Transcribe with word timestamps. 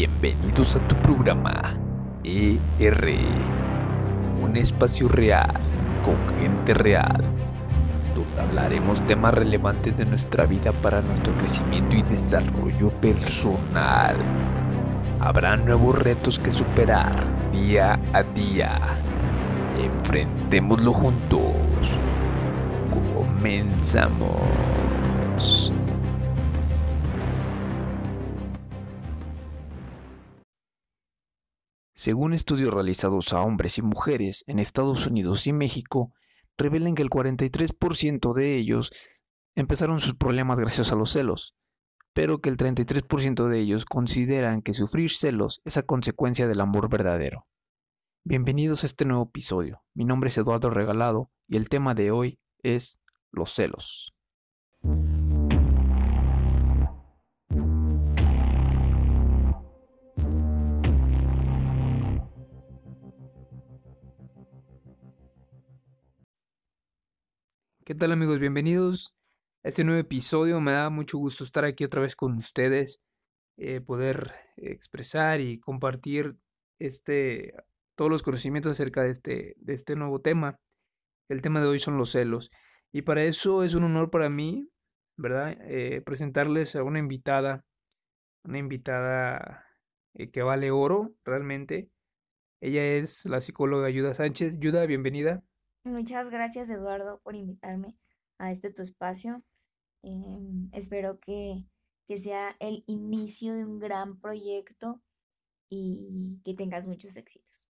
Bienvenidos 0.00 0.76
a 0.76 0.88
tu 0.88 0.96
programa 1.02 1.76
ER, 2.24 3.14
un 4.42 4.56
espacio 4.56 5.08
real 5.08 5.52
con 6.02 6.16
gente 6.38 6.72
real, 6.72 7.22
donde 8.14 8.40
hablaremos 8.40 9.06
temas 9.06 9.34
relevantes 9.34 9.94
de 9.98 10.06
nuestra 10.06 10.46
vida 10.46 10.72
para 10.72 11.02
nuestro 11.02 11.36
crecimiento 11.36 11.96
y 11.96 12.02
desarrollo 12.04 12.88
personal. 13.02 14.16
Habrá 15.20 15.58
nuevos 15.58 15.98
retos 15.98 16.38
que 16.38 16.50
superar 16.50 17.12
día 17.52 18.00
a 18.14 18.22
día. 18.22 18.78
Enfrentémoslo 19.76 20.94
juntos. 20.94 22.00
Comenzamos. 23.14 24.40
Según 32.00 32.32
estudios 32.32 32.72
realizados 32.72 33.34
a 33.34 33.42
hombres 33.42 33.76
y 33.76 33.82
mujeres 33.82 34.42
en 34.46 34.58
Estados 34.58 35.06
Unidos 35.06 35.46
y 35.46 35.52
México, 35.52 36.14
revelan 36.56 36.94
que 36.94 37.02
el 37.02 37.10
43% 37.10 38.32
de 38.32 38.56
ellos 38.56 38.90
empezaron 39.54 40.00
sus 40.00 40.14
problemas 40.14 40.56
gracias 40.56 40.92
a 40.92 40.94
los 40.94 41.10
celos, 41.10 41.54
pero 42.14 42.38
que 42.38 42.48
el 42.48 42.56
33% 42.56 43.48
de 43.48 43.60
ellos 43.60 43.84
consideran 43.84 44.62
que 44.62 44.72
sufrir 44.72 45.10
celos 45.10 45.60
es 45.66 45.76
a 45.76 45.82
consecuencia 45.82 46.48
del 46.48 46.62
amor 46.62 46.88
verdadero. 46.88 47.46
Bienvenidos 48.24 48.82
a 48.82 48.86
este 48.86 49.04
nuevo 49.04 49.24
episodio. 49.24 49.82
Mi 49.92 50.06
nombre 50.06 50.28
es 50.28 50.38
Eduardo 50.38 50.70
Regalado 50.70 51.30
y 51.48 51.58
el 51.58 51.68
tema 51.68 51.92
de 51.94 52.12
hoy 52.12 52.38
es 52.62 52.98
los 53.30 53.52
celos. 53.52 54.14
¿Qué 67.90 67.96
tal 67.96 68.12
amigos? 68.12 68.38
Bienvenidos 68.38 69.16
a 69.64 69.68
este 69.68 69.82
nuevo 69.82 69.98
episodio. 69.98 70.60
Me 70.60 70.70
da 70.70 70.90
mucho 70.90 71.18
gusto 71.18 71.42
estar 71.42 71.64
aquí 71.64 71.82
otra 71.82 72.00
vez 72.00 72.14
con 72.14 72.36
ustedes, 72.36 73.00
eh, 73.56 73.80
poder 73.80 74.32
expresar 74.58 75.40
y 75.40 75.58
compartir 75.58 76.36
este, 76.78 77.52
todos 77.96 78.08
los 78.08 78.22
conocimientos 78.22 78.70
acerca 78.70 79.02
de 79.02 79.10
este, 79.10 79.56
de 79.56 79.72
este 79.72 79.96
nuevo 79.96 80.20
tema. 80.20 80.60
El 81.28 81.42
tema 81.42 81.60
de 81.60 81.66
hoy 81.66 81.80
son 81.80 81.98
los 81.98 82.12
celos. 82.12 82.52
Y 82.92 83.02
para 83.02 83.24
eso 83.24 83.64
es 83.64 83.74
un 83.74 83.82
honor 83.82 84.08
para 84.08 84.30
mí, 84.30 84.70
¿verdad? 85.16 85.58
Eh, 85.62 86.00
presentarles 86.00 86.76
a 86.76 86.84
una 86.84 87.00
invitada, 87.00 87.64
una 88.44 88.58
invitada 88.58 89.66
eh, 90.14 90.30
que 90.30 90.42
vale 90.42 90.70
oro 90.70 91.12
realmente. 91.24 91.90
Ella 92.60 92.84
es 92.84 93.24
la 93.24 93.40
psicóloga 93.40 93.88
Ayuda 93.88 94.14
Sánchez. 94.14 94.58
Ayuda, 94.58 94.86
bienvenida. 94.86 95.42
Muchas 95.84 96.30
gracias, 96.30 96.68
Eduardo, 96.68 97.20
por 97.22 97.34
invitarme 97.34 97.96
a 98.38 98.52
este 98.52 98.72
tu 98.72 98.82
espacio. 98.82 99.42
Em, 100.02 100.68
espero 100.72 101.18
que, 101.20 101.66
que 102.06 102.16
sea 102.16 102.56
el 102.60 102.84
inicio 102.86 103.54
de 103.54 103.64
un 103.64 103.78
gran 103.78 104.20
proyecto 104.20 105.02
y 105.70 106.40
que 106.44 106.54
tengas 106.54 106.86
muchos 106.86 107.16
éxitos. 107.16 107.68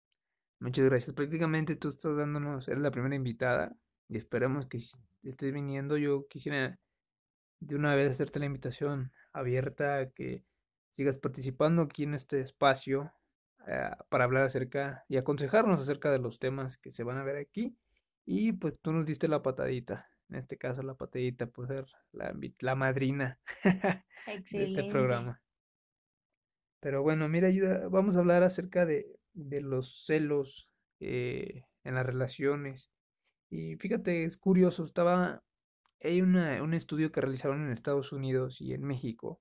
Muchas 0.59 0.87
gracias. 0.87 1.15
Prácticamente 1.15 1.77
tú 1.77 1.89
estás 1.89 2.17
dándonos, 2.17 2.69
eres 2.69 2.83
la 2.83 2.91
primera 2.91 3.15
invitada 3.15 3.77
y 4.09 4.17
esperamos 4.17 4.67
que 4.67 4.79
estés 5.23 5.53
viniendo. 5.53 5.97
Yo 5.97 6.27
quisiera 6.29 6.79
de 7.61 7.77
una 7.77 7.95
vez 7.95 8.11
hacerte 8.11 8.41
la 8.41 8.47
invitación 8.47 9.13
abierta 9.33 9.99
a 9.99 10.11
que 10.11 10.45
sigas 10.89 11.19
participando 11.19 11.83
aquí 11.83 12.03
en 12.03 12.15
este 12.15 12.41
espacio 12.41 13.13
eh, 13.67 13.91
para 14.09 14.25
hablar 14.25 14.45
acerca 14.45 15.05
y 15.09 15.17
aconsejarnos 15.17 15.81
acerca 15.81 16.11
de 16.11 16.19
los 16.19 16.39
temas 16.39 16.77
que 16.77 16.91
se 16.91 17.05
van 17.05 17.19
a 17.19 17.25
ver 17.25 17.37
aquí. 17.37 17.77
Y 18.33 18.53
pues 18.53 18.79
tú 18.81 18.93
nos 18.93 19.07
diste 19.07 19.27
la 19.27 19.43
patadita. 19.43 20.09
En 20.29 20.37
este 20.37 20.57
caso, 20.57 20.85
la 20.85 20.95
patadita 20.95 21.49
por 21.49 21.67
ser 21.67 21.85
la, 22.13 22.33
la 22.61 22.77
madrina 22.77 23.41
de 24.53 24.63
este 24.63 24.85
programa. 24.89 25.43
Pero 26.79 27.03
bueno, 27.03 27.29
mira, 27.29 27.49
ayuda, 27.49 27.89
vamos 27.89 28.15
a 28.15 28.21
hablar 28.21 28.45
acerca 28.45 28.87
de, 28.87 29.19
de 29.33 29.61
los 29.63 30.05
celos 30.05 30.71
eh, 31.01 31.65
en 31.83 31.97
las 31.97 32.07
relaciones. 32.07 32.93
Y 33.49 33.75
fíjate, 33.79 34.23
es 34.23 34.37
curioso, 34.37 34.85
estaba, 34.85 35.43
hay 36.01 36.23
una, 36.23 36.63
un 36.63 36.73
estudio 36.73 37.11
que 37.11 37.21
realizaron 37.21 37.65
en 37.65 37.73
Estados 37.73 38.13
Unidos 38.13 38.61
y 38.61 38.75
en 38.75 38.85
México 38.85 39.41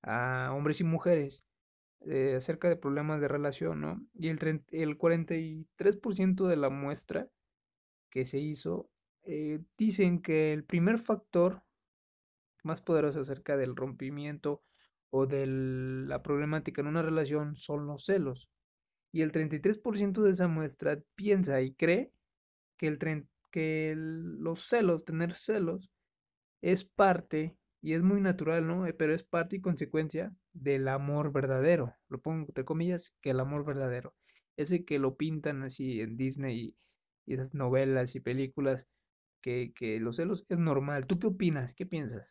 a 0.00 0.54
hombres 0.54 0.80
y 0.80 0.84
mujeres 0.84 1.44
eh, 2.06 2.36
acerca 2.36 2.70
de 2.70 2.76
problemas 2.76 3.20
de 3.20 3.28
relación, 3.28 3.82
¿no? 3.82 4.02
Y 4.14 4.28
el, 4.28 4.38
el 4.70 4.96
43% 4.96 6.46
de 6.46 6.56
la 6.56 6.70
muestra 6.70 7.28
que 8.10 8.24
se 8.24 8.38
hizo, 8.38 8.90
eh, 9.24 9.60
dicen 9.76 10.20
que 10.22 10.52
el 10.52 10.64
primer 10.64 10.98
factor 10.98 11.62
más 12.64 12.80
poderoso 12.80 13.20
acerca 13.20 13.56
del 13.56 13.76
rompimiento 13.76 14.62
o 15.10 15.26
de 15.26 15.46
la 15.46 16.22
problemática 16.22 16.80
en 16.80 16.88
una 16.88 17.02
relación 17.02 17.56
son 17.56 17.86
los 17.86 18.04
celos. 18.04 18.50
Y 19.12 19.22
el 19.22 19.32
33% 19.32 20.22
de 20.22 20.32
esa 20.32 20.48
muestra 20.48 20.98
piensa 21.14 21.60
y 21.62 21.72
cree 21.74 22.12
que, 22.76 22.88
el 22.88 22.98
que 23.50 23.94
los 23.96 24.60
celos, 24.60 25.04
tener 25.04 25.32
celos, 25.32 25.90
es 26.60 26.84
parte, 26.84 27.56
y 27.80 27.94
es 27.94 28.02
muy 28.02 28.20
natural, 28.20 28.66
¿no? 28.66 28.86
Eh, 28.86 28.92
pero 28.92 29.14
es 29.14 29.24
parte 29.24 29.56
y 29.56 29.60
consecuencia 29.60 30.34
del 30.52 30.88
amor 30.88 31.32
verdadero. 31.32 31.94
Lo 32.08 32.20
pongo 32.20 32.46
entre 32.46 32.64
comillas, 32.64 33.14
que 33.20 33.30
el 33.30 33.40
amor 33.40 33.64
verdadero. 33.64 34.14
Ese 34.56 34.84
que 34.84 34.98
lo 34.98 35.16
pintan 35.16 35.62
así 35.62 36.00
en 36.00 36.16
Disney 36.16 36.74
y 37.28 37.34
esas 37.34 37.54
novelas 37.54 38.16
y 38.16 38.20
películas 38.20 38.88
que, 39.42 39.72
que 39.74 40.00
los 40.00 40.16
celos 40.16 40.46
es 40.50 40.58
normal. 40.60 41.06
¿Tú 41.06 41.18
qué 41.20 41.28
opinas? 41.28 41.74
¿Qué 41.74 41.86
piensas? 41.86 42.26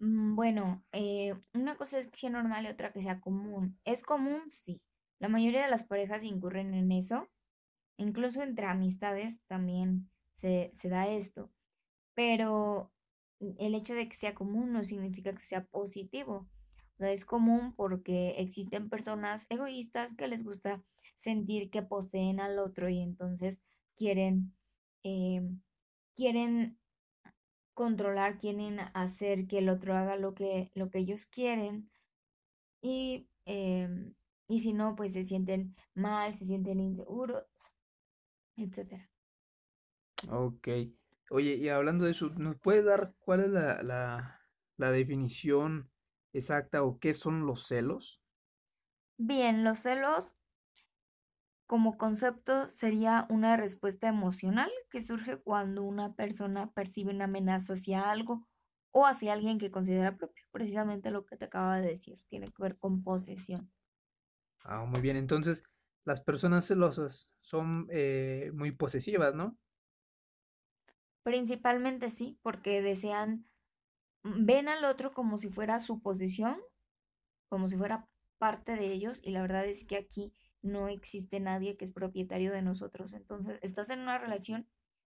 Mm, 0.00 0.34
bueno, 0.36 0.84
eh, 0.92 1.34
una 1.54 1.76
cosa 1.76 1.98
es 1.98 2.08
que 2.08 2.18
sea 2.18 2.30
normal 2.30 2.64
y 2.66 2.68
otra 2.68 2.92
que 2.92 3.02
sea 3.02 3.20
común. 3.20 3.78
¿Es 3.84 4.04
común? 4.04 4.42
Sí. 4.50 4.82
La 5.18 5.28
mayoría 5.28 5.64
de 5.64 5.70
las 5.70 5.84
parejas 5.84 6.24
incurren 6.24 6.74
en 6.74 6.92
eso. 6.92 7.30
Incluso 7.98 8.42
entre 8.42 8.66
amistades 8.66 9.42
también 9.46 10.10
se, 10.32 10.70
se 10.72 10.88
da 10.90 11.08
esto. 11.08 11.52
Pero 12.14 12.92
el 13.40 13.74
hecho 13.74 13.94
de 13.94 14.08
que 14.08 14.16
sea 14.16 14.34
común 14.34 14.72
no 14.72 14.84
significa 14.84 15.34
que 15.34 15.44
sea 15.44 15.64
positivo. 15.66 16.48
Es 17.06 17.24
común 17.24 17.74
porque 17.74 18.34
existen 18.38 18.88
personas 18.88 19.46
egoístas 19.50 20.14
que 20.14 20.28
les 20.28 20.44
gusta 20.44 20.82
sentir 21.16 21.70
que 21.70 21.82
poseen 21.82 22.40
al 22.40 22.58
otro 22.58 22.88
y 22.88 23.00
entonces 23.00 23.62
quieren, 23.96 24.54
eh, 25.04 25.42
quieren 26.14 26.78
controlar, 27.74 28.38
quieren 28.38 28.78
hacer 28.94 29.46
que 29.46 29.58
el 29.58 29.68
otro 29.68 29.94
haga 29.94 30.16
lo 30.16 30.34
que, 30.34 30.70
lo 30.74 30.90
que 30.90 30.98
ellos 31.00 31.26
quieren 31.26 31.90
y, 32.82 33.28
em, 33.46 34.14
y 34.48 34.58
si 34.60 34.72
no, 34.74 34.96
pues 34.96 35.14
se 35.14 35.22
sienten 35.22 35.74
mal, 35.94 36.34
se 36.34 36.46
sienten 36.46 36.80
inseguros, 36.80 37.46
etcétera. 38.56 39.10
Ok. 40.30 40.68
Oye, 41.30 41.54
y 41.56 41.68
hablando 41.68 42.04
de 42.04 42.10
eso, 42.10 42.30
¿nos 42.30 42.56
puede 42.58 42.82
dar 42.82 43.14
cuál 43.20 43.40
es 43.40 43.50
la, 43.50 43.82
la, 43.82 44.40
la 44.76 44.90
definición 44.90 45.91
exacta 46.32 46.82
o 46.84 46.98
qué 46.98 47.14
son 47.14 47.46
los 47.46 47.66
celos? 47.66 48.22
Bien, 49.16 49.64
los 49.64 49.78
celos 49.78 50.36
como 51.66 51.96
concepto 51.98 52.70
sería 52.70 53.26
una 53.28 53.56
respuesta 53.56 54.06
emocional 54.06 54.70
que 54.90 55.00
surge 55.00 55.38
cuando 55.42 55.82
una 55.82 56.14
persona 56.14 56.70
percibe 56.72 57.10
una 57.12 57.24
amenaza 57.24 57.72
hacia 57.72 58.10
algo 58.12 58.46
o 58.92 59.06
hacia 59.06 59.32
alguien 59.32 59.58
que 59.58 59.72
considera 59.72 60.16
propio. 60.16 60.44
Precisamente 60.52 61.10
lo 61.10 61.26
que 61.26 61.36
te 61.36 61.46
acaba 61.46 61.80
de 61.80 61.88
decir, 61.88 62.20
tiene 62.28 62.46
que 62.46 62.62
ver 62.62 62.78
con 62.78 63.02
posesión. 63.02 63.72
Ah, 64.64 64.84
muy 64.84 65.00
bien. 65.00 65.16
Entonces, 65.16 65.64
las 66.04 66.20
personas 66.20 66.66
celosas 66.66 67.34
son 67.40 67.86
eh, 67.90 68.50
muy 68.54 68.72
posesivas, 68.72 69.34
¿no? 69.34 69.58
Principalmente 71.24 72.10
sí, 72.10 72.38
porque 72.42 72.80
desean, 72.82 73.48
ven 74.22 74.68
al 74.68 74.84
otro 74.84 75.12
como 75.12 75.38
si 75.38 75.50
fuera 75.50 75.80
su 75.80 76.00
posesión, 76.00 76.58
como 77.48 77.68
si 77.68 77.76
fuera 77.76 78.08
parte 78.38 78.76
de 78.76 78.92
ellos, 78.92 79.20
y 79.22 79.30
la 79.30 79.42
verdad 79.42 79.66
es 79.66 79.84
que 79.84 79.96
aquí 79.96 80.32
no 80.62 80.88
existe 80.88 81.40
nadie 81.40 81.76
que 81.76 81.84
es 81.84 81.92
propietario 81.92 82.52
de 82.52 82.62
nosotros. 82.62 83.14
Entonces, 83.14 83.58
estás 83.62 83.90
en 83.90 84.00
una 84.00 84.18
relación, 84.18 84.66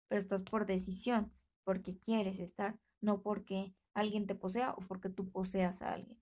pero 0.07 0.19
estás 0.19 0.43
por 0.43 0.65
decisión, 0.65 1.31
porque 1.63 1.97
quieres 1.97 2.39
estar, 2.39 2.77
no 3.01 3.21
porque 3.21 3.75
alguien 3.93 4.27
te 4.27 4.35
posea 4.35 4.71
o 4.73 4.81
porque 4.87 5.09
tú 5.09 5.29
poseas 5.31 5.81
a 5.81 5.93
alguien. 5.93 6.19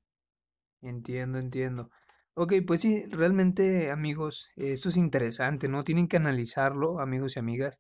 Entiendo, 0.82 1.40
entiendo. 1.40 1.90
Ok, 2.34 2.54
pues 2.66 2.82
sí, 2.82 3.06
realmente 3.08 3.92
amigos, 3.92 4.50
esto 4.56 4.90
es 4.90 4.98
interesante, 4.98 5.68
¿no? 5.68 5.84
Tienen 5.84 6.08
que 6.08 6.18
analizarlo, 6.18 7.00
amigos 7.00 7.36
y 7.36 7.40
amigas. 7.40 7.80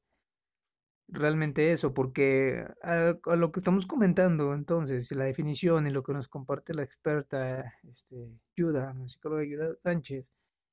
Realmente 1.12 1.72
eso, 1.74 1.94
porque 1.94 2.66
a, 2.84 3.16
a 3.26 3.36
lo 3.36 3.52
que 3.52 3.60
estamos 3.60 3.86
comentando, 3.86 4.54
entonces, 4.54 5.12
la 5.12 5.26
definición 5.26 5.88
y 5.88 5.92
lo 5.92 6.04
que 6.04 6.14
nos 6.14 6.28
comparte 6.28 6.74
la 6.74 6.84
experta, 6.84 7.74
este, 7.84 8.32
Yuda, 8.56 8.94
la 8.94 9.08
psicóloga 9.08 9.44
Yuda 9.44 9.76
Sánchez, 9.80 10.32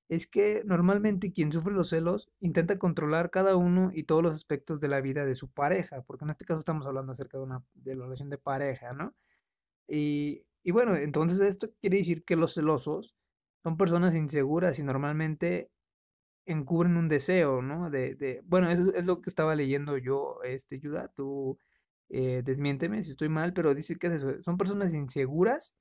es 0.09 0.27
que 0.27 0.63
normalmente 0.65 1.33
quien 1.33 1.53
sufre 1.53 1.75
los 1.75 1.91
celos 1.91 2.31
intenta 2.41 2.79
controlar 2.79 3.31
cada 3.31 3.57
uno 3.57 3.91
y 3.93 4.05
todos 4.05 4.23
los 4.23 4.35
aspectos 4.35 4.81
de 4.81 4.89
la 4.89 5.01
vida 5.01 5.27
de 5.27 5.35
su 5.35 5.51
pareja, 5.51 6.03
porque 6.03 6.25
en 6.25 6.31
este 6.31 6.47
caso 6.47 6.61
estamos 6.61 6.87
hablando 6.87 7.13
acerca 7.13 7.39
de 7.39 7.45
una 7.45 7.63
de 7.75 7.95
la 7.95 8.05
relación 8.05 8.31
de 8.31 8.39
pareja, 8.39 8.93
¿no? 8.95 9.15
Y, 9.87 10.45
y 10.63 10.71
bueno, 10.71 10.97
entonces 10.97 11.41
esto 11.41 11.69
quiere 11.81 11.99
decir 11.99 12.25
que 12.25 12.37
los 12.37 12.55
celosos 12.55 13.15
son 13.63 13.77
personas 13.77 14.15
inseguras 14.15 14.79
y 14.79 14.85
normalmente 14.85 15.71
encubren 16.53 16.97
un 16.97 17.09
deseo, 17.09 17.63
¿no? 17.63 17.91
De, 17.91 18.15
de, 18.17 18.43
bueno, 18.47 18.69
eso 18.71 18.93
es 18.95 19.07
lo 19.07 19.21
que 19.23 19.31
estaba 19.31 19.55
leyendo 19.55 19.99
yo, 19.99 20.39
este, 20.45 20.81
Yuda, 20.81 21.09
tú 21.17 21.59
eh, 22.11 22.43
desmiénteme 22.45 23.03
si 23.03 23.13
estoy 23.13 23.29
mal, 23.29 23.53
pero 23.55 23.75
dice 23.75 23.97
que 23.97 24.17
son 24.19 24.59
personas 24.59 24.95
inseguras 24.95 25.77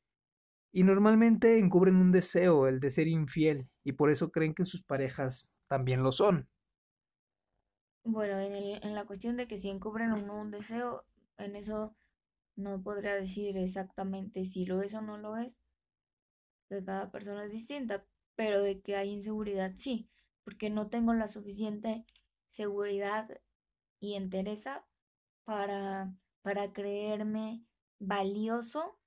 y 0.73 0.83
normalmente 0.83 1.59
encubren 1.59 1.97
un 1.97 2.11
deseo, 2.11 2.67
el 2.67 2.79
de 2.81 2.91
ser 2.91 3.07
infiel, 3.07 3.69
y 3.83 3.93
por 3.93 4.11
eso 4.11 4.31
creen 4.31 4.53
que 4.55 4.65
sus 4.65 4.83
parejas 4.83 5.61
también 5.69 6.03
lo 6.03 6.11
son. 6.13 6.49
Bueno, 8.05 8.39
en 8.39 8.53
el- 8.55 8.83
en 8.83 8.95
la 8.95 9.05
cuestión 9.05 9.37
de 9.37 9.47
que 9.47 9.55
si 9.57 9.69
encubren 9.69 10.11
o 10.11 10.17
no 10.17 10.41
un 10.41 10.49
deseo, 10.49 11.05
en 11.37 11.55
eso 11.55 11.95
no 12.55 12.81
podría 12.83 13.15
decir 13.15 13.57
exactamente 13.57 14.45
si 14.45 14.65
lo 14.65 14.81
es 14.81 14.93
o 14.95 15.01
no 15.01 15.17
lo 15.17 15.37
es, 15.37 15.59
que 16.69 16.83
cada 16.83 17.11
persona 17.11 17.43
es 17.45 17.51
distinta, 17.51 18.05
pero 18.35 18.61
de 18.61 18.79
que 18.81 18.95
hay 18.95 19.09
inseguridad, 19.11 19.73
sí, 19.75 20.09
porque 20.47 20.69
no 20.69 20.87
tengo 20.87 21.13
la 21.13 21.27
suficiente 21.27 22.05
seguridad 22.47 23.27
y 23.99 24.13
entereza 24.13 24.87
para, 25.43 26.15
para 26.41 26.71
creerme 26.71 27.65
valioso 27.99 28.97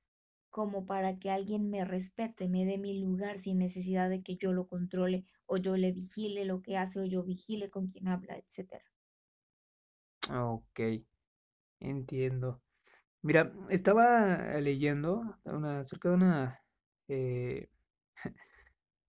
como 0.51 0.85
para 0.85 1.19
que 1.19 1.31
alguien 1.31 1.71
me 1.71 1.87
respete, 1.87 2.47
me 2.47 2.67
dé 2.67 2.77
mi 2.77 3.01
lugar 3.01 3.39
sin 3.39 3.57
necesidad 3.57 4.11
de 4.11 4.23
que 4.23 4.37
yo 4.37 4.53
lo 4.53 4.67
controle 4.67 5.25
o 5.47 5.57
yo 5.57 5.79
le 5.79 5.93
vigile 5.93 6.45
lo 6.45 6.61
que 6.61 6.77
hace 6.77 7.01
o 7.01 7.07
yo 7.07 7.23
vigile 7.23 7.71
con 7.71 7.87
quien 7.87 8.09
habla, 8.09 8.37
etcétera. 8.37 8.85
Ok, 10.31 10.81
entiendo. 11.79 12.61
Mira, 13.23 13.51
estaba 13.71 14.61
leyendo 14.61 15.39
una, 15.45 15.79
acerca 15.79 16.11
de 16.11 16.15
una, 16.17 16.63
eh, 17.09 17.71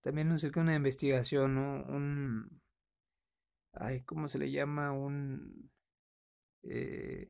también 0.01 0.31
acerca 0.31 0.59
de 0.59 0.65
una 0.65 0.75
investigación, 0.75 1.55
¿no? 1.55 1.83
Un, 1.85 2.61
ay, 3.73 4.03
¿cómo 4.03 4.27
se 4.27 4.39
le 4.39 4.51
llama? 4.51 4.91
Un, 4.91 5.71
eh, 6.63 7.29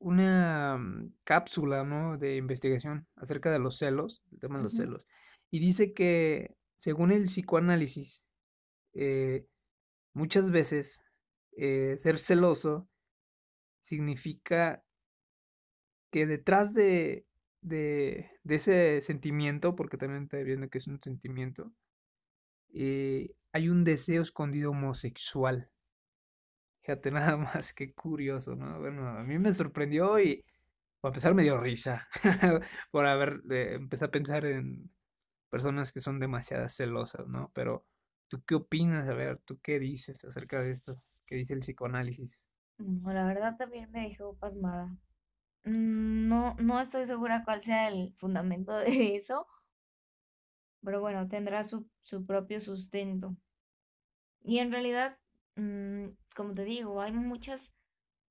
una 0.00 0.78
mm, 0.78 1.14
cápsula, 1.24 1.84
¿no? 1.84 2.18
De 2.18 2.36
investigación 2.36 3.06
acerca 3.16 3.50
de 3.50 3.58
los 3.58 3.78
celos, 3.78 4.22
el 4.32 4.40
tema 4.40 4.58
de 4.58 4.64
los 4.64 4.74
celos. 4.74 5.04
Y 5.50 5.60
dice 5.60 5.94
que, 5.94 6.56
según 6.76 7.12
el 7.12 7.24
psicoanálisis, 7.24 8.26
eh, 8.94 9.46
muchas 10.14 10.50
veces 10.50 11.02
eh, 11.56 11.96
ser 11.98 12.18
celoso 12.18 12.88
significa 13.80 14.84
que 16.10 16.26
detrás 16.26 16.74
de, 16.74 17.26
de, 17.68 18.30
ese 18.44 19.00
sentimiento, 19.00 19.74
porque 19.74 19.96
también 19.96 20.24
está 20.24 20.38
viendo 20.38 20.68
que 20.68 20.78
es 20.78 20.86
un 20.86 21.00
sentimiento, 21.00 21.72
eh, 22.74 23.34
hay 23.52 23.68
un 23.68 23.84
deseo 23.84 24.22
escondido 24.22 24.70
homosexual. 24.70 25.70
Fíjate 26.82 27.10
nada 27.34 27.36
más, 27.36 27.72
qué 27.74 27.92
curioso, 27.92 28.56
¿no? 28.56 28.78
Bueno, 28.80 29.08
a 29.08 29.22
mí 29.22 29.38
me 29.38 29.52
sorprendió 29.52 30.18
y 30.20 30.44
para 31.00 31.10
empezar 31.10 31.34
me 31.34 31.42
dio 31.42 31.60
risa 31.60 32.08
por 32.90 33.06
haber, 33.06 33.42
eh, 33.50 33.74
empecé 33.74 34.06
a 34.06 34.10
pensar 34.10 34.44
en 34.46 34.90
personas 35.50 35.92
que 35.92 36.00
son 36.00 36.18
demasiado 36.20 36.68
celosas, 36.68 37.26
¿no? 37.28 37.50
Pero, 37.54 37.86
¿tú 38.28 38.42
qué 38.44 38.54
opinas? 38.56 39.08
A 39.08 39.14
ver, 39.14 39.38
¿tú 39.44 39.58
qué 39.62 39.78
dices 39.78 40.24
acerca 40.24 40.60
de 40.62 40.72
esto? 40.72 41.00
¿Qué 41.26 41.36
dice 41.36 41.54
el 41.54 41.60
psicoanálisis? 41.60 42.48
La 42.78 43.26
verdad 43.26 43.56
también 43.56 43.90
me 43.90 44.08
dejó 44.08 44.36
pasmada. 44.36 44.96
Mm, 45.68 46.26
No, 46.28 46.54
no 46.58 46.80
estoy 46.80 47.06
segura 47.06 47.44
cuál 47.44 47.62
sea 47.62 47.86
el 47.88 48.12
fundamento 48.16 48.72
de 48.76 49.14
eso, 49.16 49.46
pero 50.82 51.00
bueno, 51.00 51.28
tendrá 51.28 51.62
su, 51.62 51.88
su 52.02 52.26
propio 52.26 52.58
sustento. 52.58 53.36
Y 54.42 54.58
en 54.58 54.72
realidad, 54.72 55.16
mm, 55.54 56.08
como 56.34 56.52
te 56.54 56.64
digo, 56.64 57.00
hay 57.00 57.12
muchas, 57.12 57.72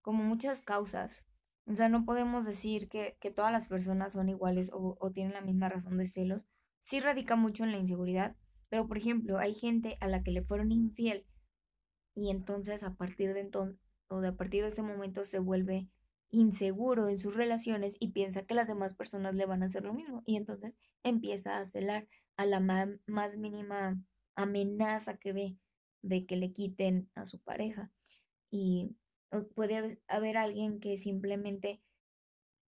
como 0.01 0.24
muchas 0.24 0.62
causas. 0.62 1.25
O 1.68 1.75
sea, 1.75 1.89
no 1.89 2.06
podemos 2.06 2.45
decir 2.45 2.89
que, 2.89 3.18
que 3.22 3.31
todas 3.31 3.51
las 3.54 3.68
personas 3.68 4.13
son 4.13 4.30
iguales 4.30 4.72
o, 4.74 4.98
tienen 5.13 5.33
la 5.33 5.42
misma 5.42 5.69
razón 5.69 5.98
de 5.98 6.07
celos. 6.07 6.45
Sí 6.80 7.00
radica 7.01 7.36
mucho 7.38 7.63
en 7.63 7.72
la 7.72 7.78
inseguridad, 7.80 8.36
pero 8.69 8.88
por 8.88 8.98
ejemplo, 8.98 9.40
hay 9.40 9.54
gente 9.54 9.98
a 10.01 10.07
la 10.07 10.24
que 10.24 10.31
le 10.31 10.44
fueron 10.44 10.72
infiel 10.72 11.25
y 12.16 12.31
entonces 12.31 12.83
a 12.83 12.95
partir 12.95 13.33
de 13.33 13.42
entonces 13.42 13.80
o 14.10 14.18
a 14.24 14.31
partir 14.33 14.63
de 14.63 14.69
ese 14.69 14.83
momento 14.83 15.25
se 15.25 15.40
vuelve 15.40 15.90
inseguro 16.31 17.09
en 17.09 17.19
sus 17.19 17.35
relaciones 17.35 17.97
y 18.00 18.12
piensa 18.12 18.45
que 18.45 18.53
las 18.56 18.68
demás 18.68 18.94
personas 18.95 19.35
le 19.35 19.45
van 19.45 19.63
a 19.63 19.68
hacer 19.68 19.83
lo 19.83 19.94
mismo 19.94 20.24
y 20.25 20.35
entonces 20.38 20.77
empieza 21.03 21.57
a 21.57 21.65
celar 21.65 22.07
a 22.38 22.45
la 22.45 22.59
más 22.59 23.38
mínima 23.38 24.01
amenaza 24.35 25.18
que 25.18 25.33
ve 25.33 25.57
de 26.01 26.25
que 26.25 26.35
le 26.38 26.53
quiten 26.53 27.09
a 27.15 27.25
su 27.25 27.41
pareja 27.41 27.91
y 28.51 28.95
puede 29.56 30.01
haber 30.07 30.38
alguien 30.38 30.79
que 30.79 30.97
simplemente 30.97 31.81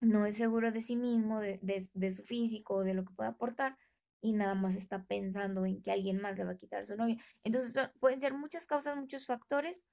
no 0.02 0.26
es 0.26 0.36
seguro 0.38 0.72
de 0.72 0.82
sí 0.82 0.96
mismo, 0.98 1.40
de, 1.40 1.60
de- 1.62 1.90
de 1.94 2.12
su 2.12 2.24
físico, 2.24 2.84
de 2.84 2.94
lo 2.94 3.06
que 3.06 3.14
puede 3.14 3.30
aportar, 3.30 3.78
y 4.22 4.34
nada 4.34 4.56
más 4.56 4.76
está 4.76 5.06
pensando 5.06 5.66
en 5.66 5.82
que 5.82 5.92
alguien 5.92 6.22
más 6.22 6.38
le 6.38 6.46
va 6.46 6.52
a 6.52 6.58
quitar 6.58 6.82
a 6.82 6.86
su 6.86 6.96
novia. 6.96 7.18
Entonces, 7.44 7.74
son- 7.74 7.92
pueden 8.00 8.20
ser 8.20 8.34
muchas 8.34 8.66
causas, 8.68 8.98
muchos 8.98 9.26
factores, 9.26 9.86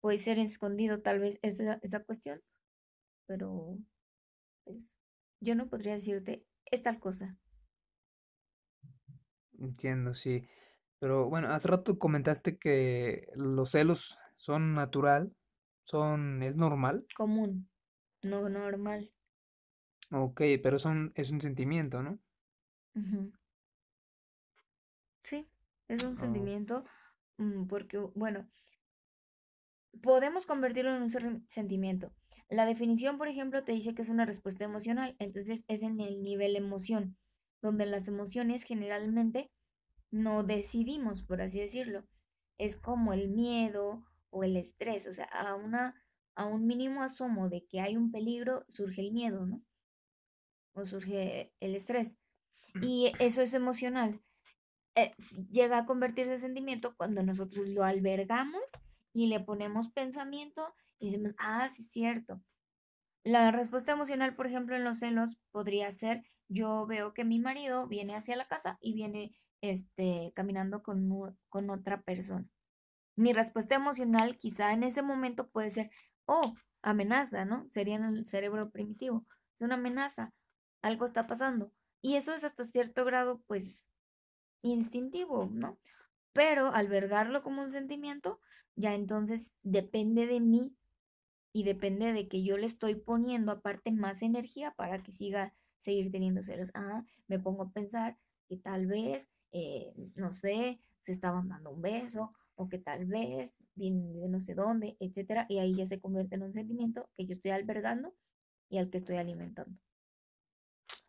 puede 0.00 0.18
ser 0.18 0.38
escondido 0.38 1.02
tal 1.02 1.20
vez 1.20 1.38
esa, 1.42 1.78
esa 1.82 2.04
cuestión, 2.04 2.42
pero 3.30 3.78
pues 4.64 4.98
yo 5.40 5.54
no 5.54 5.68
podría 5.68 5.94
decirte, 5.94 6.46
es 6.66 6.82
tal 6.82 7.00
cosa, 7.00 7.38
Entiendo, 9.58 10.14
sí. 10.14 10.48
Pero 10.98 11.28
bueno, 11.28 11.48
hace 11.52 11.68
rato 11.68 11.98
comentaste 11.98 12.58
que 12.58 13.28
los 13.36 13.70
celos 13.70 14.18
son 14.36 14.74
natural, 14.74 15.32
son, 15.84 16.42
es 16.42 16.56
normal. 16.56 17.06
común, 17.14 17.68
no 18.22 18.48
normal. 18.48 19.12
Ok, 20.12 20.42
pero 20.62 20.78
son, 20.78 21.12
es 21.16 21.32
un 21.32 21.40
sentimiento, 21.40 22.00
¿no? 22.00 22.20
Sí, 25.22 25.48
es 25.88 26.02
un 26.02 26.14
Oh, 26.16 26.16
sentimiento, 26.16 26.84
mm, 27.38 27.66
porque, 27.66 27.98
bueno, 28.14 28.46
podemos 30.02 30.46
convertirlo 30.46 30.90
en 30.96 31.02
un 31.02 31.44
sentimiento. 31.48 32.12
La 32.50 32.66
definición, 32.66 33.16
por 33.16 33.28
ejemplo, 33.28 33.62
te 33.64 33.72
dice 33.72 33.94
que 33.94 34.02
es 34.02 34.08
una 34.08 34.26
respuesta 34.26 34.64
emocional, 34.64 35.16
entonces 35.18 35.64
es 35.68 35.82
en 35.82 36.00
el 36.00 36.22
nivel 36.22 36.56
emoción, 36.56 37.16
donde 37.62 37.86
las 37.86 38.08
emociones 38.08 38.64
generalmente 38.64 39.50
no 40.10 40.42
decidimos, 40.42 41.22
por 41.22 41.40
así 41.40 41.60
decirlo. 41.60 42.04
Es 42.58 42.76
como 42.76 43.12
el 43.12 43.28
miedo 43.28 44.04
o 44.30 44.42
el 44.42 44.56
estrés, 44.56 45.06
o 45.06 45.12
sea, 45.12 45.26
a 45.26 45.54
una 45.54 45.94
a 46.34 46.46
un 46.46 46.66
mínimo 46.66 47.02
asomo 47.02 47.48
de 47.48 47.66
que 47.66 47.80
hay 47.80 47.96
un 47.96 48.10
peligro, 48.10 48.64
surge 48.68 49.02
el 49.02 49.12
miedo, 49.12 49.46
¿no? 49.46 49.62
O 50.72 50.86
surge 50.86 51.52
el 51.60 51.74
estrés. 51.74 52.16
Y 52.80 53.12
eso 53.18 53.42
es 53.42 53.52
emocional. 53.52 54.22
Eh, 54.94 55.12
llega 55.50 55.78
a 55.78 55.86
convertirse 55.86 56.32
en 56.32 56.38
sentimiento 56.38 56.96
cuando 56.96 57.22
nosotros 57.22 57.66
lo 57.68 57.84
albergamos 57.84 58.62
y 59.12 59.26
le 59.26 59.40
ponemos 59.40 59.88
pensamiento 59.90 60.62
y 61.00 61.10
decimos, 61.10 61.34
ah, 61.38 61.68
sí 61.68 61.82
es 61.82 61.90
cierto. 61.90 62.40
La 63.24 63.50
respuesta 63.50 63.92
emocional, 63.92 64.36
por 64.36 64.46
ejemplo, 64.46 64.76
en 64.76 64.84
los 64.84 65.00
celos 65.00 65.38
podría 65.50 65.90
ser, 65.90 66.22
yo 66.48 66.86
veo 66.86 67.12
que 67.12 67.24
mi 67.24 67.38
marido 67.38 67.88
viene 67.88 68.14
hacia 68.14 68.36
la 68.36 68.46
casa 68.46 68.78
y 68.80 68.94
viene 68.94 69.34
este, 69.60 70.32
caminando 70.34 70.82
con, 70.82 71.36
con 71.48 71.70
otra 71.70 72.02
persona. 72.02 72.48
Mi 73.16 73.32
respuesta 73.32 73.74
emocional 73.74 74.38
quizá 74.38 74.72
en 74.72 74.82
ese 74.82 75.02
momento 75.02 75.50
puede 75.50 75.70
ser, 75.70 75.90
oh, 76.26 76.54
amenaza, 76.82 77.44
¿no? 77.44 77.68
Sería 77.68 77.96
en 77.96 78.04
el 78.04 78.26
cerebro 78.26 78.70
primitivo. 78.70 79.26
Es 79.54 79.62
una 79.62 79.74
amenaza, 79.74 80.32
algo 80.82 81.04
está 81.04 81.26
pasando. 81.26 81.72
Y 82.00 82.16
eso 82.16 82.32
es 82.32 82.44
hasta 82.44 82.64
cierto 82.64 83.04
grado, 83.04 83.42
pues, 83.46 83.90
instintivo, 84.62 85.50
¿no? 85.52 85.78
Pero 86.32 86.68
albergarlo 86.68 87.42
como 87.42 87.62
un 87.62 87.70
sentimiento, 87.70 88.40
ya 88.76 88.94
entonces 88.94 89.56
depende 89.62 90.26
de 90.26 90.40
mí 90.40 90.76
y 91.52 91.64
depende 91.64 92.12
de 92.12 92.28
que 92.28 92.42
yo 92.44 92.56
le 92.58 92.66
estoy 92.66 92.94
poniendo 92.96 93.52
aparte 93.52 93.92
más 93.92 94.22
energía 94.22 94.72
para 94.76 95.02
que 95.02 95.12
siga, 95.12 95.54
seguir 95.78 96.10
teniendo 96.12 96.42
celos. 96.42 96.70
Ah, 96.74 97.04
me 97.28 97.38
pongo 97.38 97.64
a 97.64 97.72
pensar 97.72 98.18
que 98.48 98.56
tal 98.56 98.86
vez, 98.86 99.30
eh, 99.52 99.92
no 100.16 100.32
sé, 100.32 100.80
se 101.00 101.12
estaban 101.12 101.48
dando 101.48 101.70
un 101.72 101.82
beso 101.82 102.32
o 102.54 102.68
que 102.68 102.78
tal 102.78 103.06
vez 103.06 103.56
viene 103.74 104.12
de 104.20 104.28
no 104.28 104.40
sé 104.40 104.54
dónde, 104.54 104.96
etcétera, 105.00 105.46
y 105.48 105.58
ahí 105.58 105.74
ya 105.74 105.86
se 105.86 106.00
convierte 106.00 106.36
en 106.36 106.42
un 106.42 106.52
sentimiento 106.54 107.08
que 107.16 107.26
yo 107.26 107.32
estoy 107.32 107.52
albergando 107.52 108.14
y 108.68 108.78
al 108.78 108.90
que 108.90 108.98
estoy 108.98 109.16
alimentando. 109.16 109.76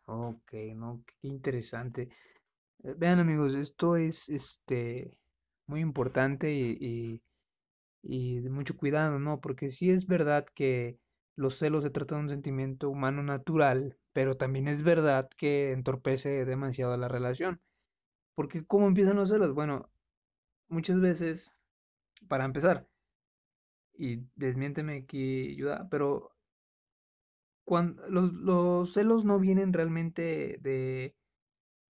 Ok, 0.06 0.52
no, 0.76 1.02
qué 1.06 1.28
interesante. 1.28 2.08
Eh, 2.84 2.94
Vean 2.98 3.20
amigos, 3.20 3.54
esto 3.54 3.96
es 3.96 4.28
este 4.28 5.18
muy 5.66 5.80
importante 5.80 6.52
y, 6.52 6.78
y 6.80 7.22
de 8.02 8.50
mucho 8.50 8.76
cuidado, 8.76 9.18
¿no? 9.18 9.40
Porque 9.40 9.70
sí 9.70 9.90
es 9.90 10.06
verdad 10.06 10.46
que 10.54 10.98
los 11.36 11.54
celos 11.58 11.84
se 11.84 11.90
trata 11.90 12.16
de 12.16 12.22
un 12.22 12.28
sentimiento 12.28 12.90
humano 12.90 13.22
natural, 13.22 13.98
pero 14.12 14.34
también 14.34 14.68
es 14.68 14.82
verdad 14.82 15.28
que 15.36 15.72
entorpece 15.72 16.44
demasiado 16.44 16.96
la 16.96 17.08
relación. 17.08 17.60
Porque 18.34 18.64
¿cómo 18.66 18.88
empiezan 18.88 19.16
los 19.16 19.30
celos? 19.30 19.54
Bueno, 19.54 19.90
muchas 20.68 21.00
veces, 21.00 21.56
para 22.28 22.44
empezar, 22.46 22.88
y 23.94 24.26
desmiénteme 24.36 24.96
aquí, 24.96 25.52
ayuda, 25.52 25.88
pero 25.90 26.32
cuando 27.64 28.02
los, 28.08 28.32
los 28.32 28.92
celos 28.92 29.24
no 29.24 29.38
vienen 29.38 29.72
realmente 29.72 30.58
de, 30.60 31.14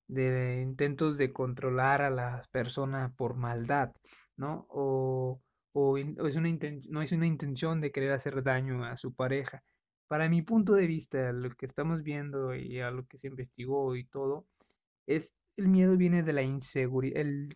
de 0.09 0.61
intentos 0.63 1.19
de 1.19 1.33
controlar 1.33 2.03
a 2.03 2.11
la 2.11 2.43
persona 2.53 3.15
por 3.17 3.37
maldad, 3.37 3.93
¿no? 4.37 4.67
O, 4.71 5.41
o, 5.73 5.97
es 5.99 6.37
una 6.37 6.49
no 6.91 7.03
es 7.03 7.13
una 7.13 7.27
intención 7.27 7.81
de 7.81 7.93
querer 7.93 8.13
hacer 8.13 8.43
daño 8.43 8.85
a 8.85 8.97
su 8.97 9.15
pareja. 9.15 9.63
Para 10.09 10.29
mi 10.29 10.43
punto 10.43 10.75
de 10.75 10.87
vista, 10.87 11.33
lo 11.33 11.51
que 11.51 11.67
estamos 11.67 12.03
viendo 12.03 12.55
y 12.55 12.81
a 12.81 12.91
lo 12.91 13.07
que 13.07 13.19
se 13.19 13.29
investigó 13.29 13.97
y 13.97 14.05
todo, 14.05 14.47
es 15.07 15.35
el 15.57 15.69
miedo 15.69 15.97
viene 15.97 16.23
de 16.23 16.33
la 16.33 16.43
inseguridad, 16.43 17.21
el, 17.21 17.49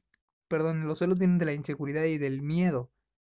perdón, 0.48 0.86
los 0.86 0.98
celos 0.98 1.18
vienen 1.18 1.38
de 1.38 1.46
la 1.46 1.52
inseguridad 1.52 2.04
y 2.04 2.18
del 2.18 2.42
miedo, 2.42 2.90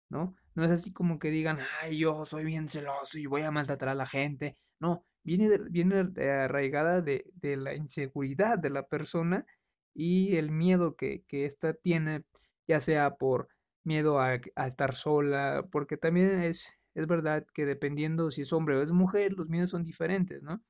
¿no? 0.09 0.35
No 0.55 0.63
es 0.65 0.71
así 0.71 0.91
como 0.93 1.19
que 1.19 1.31
digan, 1.31 1.59
ay, 1.81 1.99
yo 1.99 2.25
soy 2.25 2.43
bien 2.45 2.67
celoso 2.69 3.17
y 3.19 3.25
voy 3.25 3.43
a 3.43 3.51
maltratar 3.51 3.89
a 3.89 3.95
la 3.95 4.05
gente. 4.05 4.55
No, 4.79 5.05
viene, 5.23 5.57
viene 5.69 6.11
arraigada 6.29 7.01
de, 7.01 7.25
de 7.35 7.57
la 7.57 7.75
inseguridad 7.75 8.57
de 8.59 8.69
la 8.71 8.87
persona 8.87 9.45
y 9.93 10.35
el 10.37 10.51
miedo 10.51 10.95
que, 10.95 11.23
que 11.27 11.45
ésta 11.45 11.73
tiene, 11.73 12.23
ya 12.67 12.79
sea 12.79 13.15
por 13.15 13.49
miedo 13.83 14.19
a, 14.19 14.35
estar 14.67 14.95
sola, 14.95 15.65
porque 15.71 15.97
también 15.97 16.39
es, 16.41 16.79
es 16.95 17.07
verdad 17.07 17.45
que 17.53 17.65
dependiendo 17.65 18.31
si 18.31 18.41
es 18.41 18.53
hombre 18.53 18.75
o 18.77 18.81
es 18.81 18.91
mujer, 18.91 19.33
los 19.33 19.49
miedos 19.49 19.71
son 19.71 19.83
diferentes, 19.83 20.41
¿no? 20.43 20.61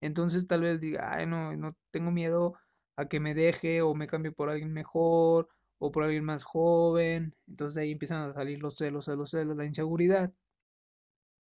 Entonces 0.00 0.46
tal 0.46 0.62
vez 0.62 0.80
diga, 0.80 1.14
ay, 1.14 1.26
no, 1.26 1.56
no 1.56 1.76
tengo 1.90 2.10
miedo 2.10 2.54
a 2.96 3.08
que 3.08 3.20
me 3.20 3.34
deje 3.34 3.82
o 3.82 3.94
me 3.94 4.06
cambie 4.06 4.32
por 4.32 4.50
alguien 4.50 4.72
mejor 4.72 5.48
o 5.78 5.90
por 5.92 6.04
alguien 6.04 6.24
más 6.24 6.44
joven. 6.44 7.34
Entonces 7.48 7.78
ahí 7.78 7.92
empiezan 7.92 8.30
a 8.30 8.34
salir 8.34 8.60
los 8.60 8.76
celos, 8.76 9.06
celos, 9.06 9.30
celos, 9.30 9.56
la 9.56 9.64
inseguridad 9.66 10.32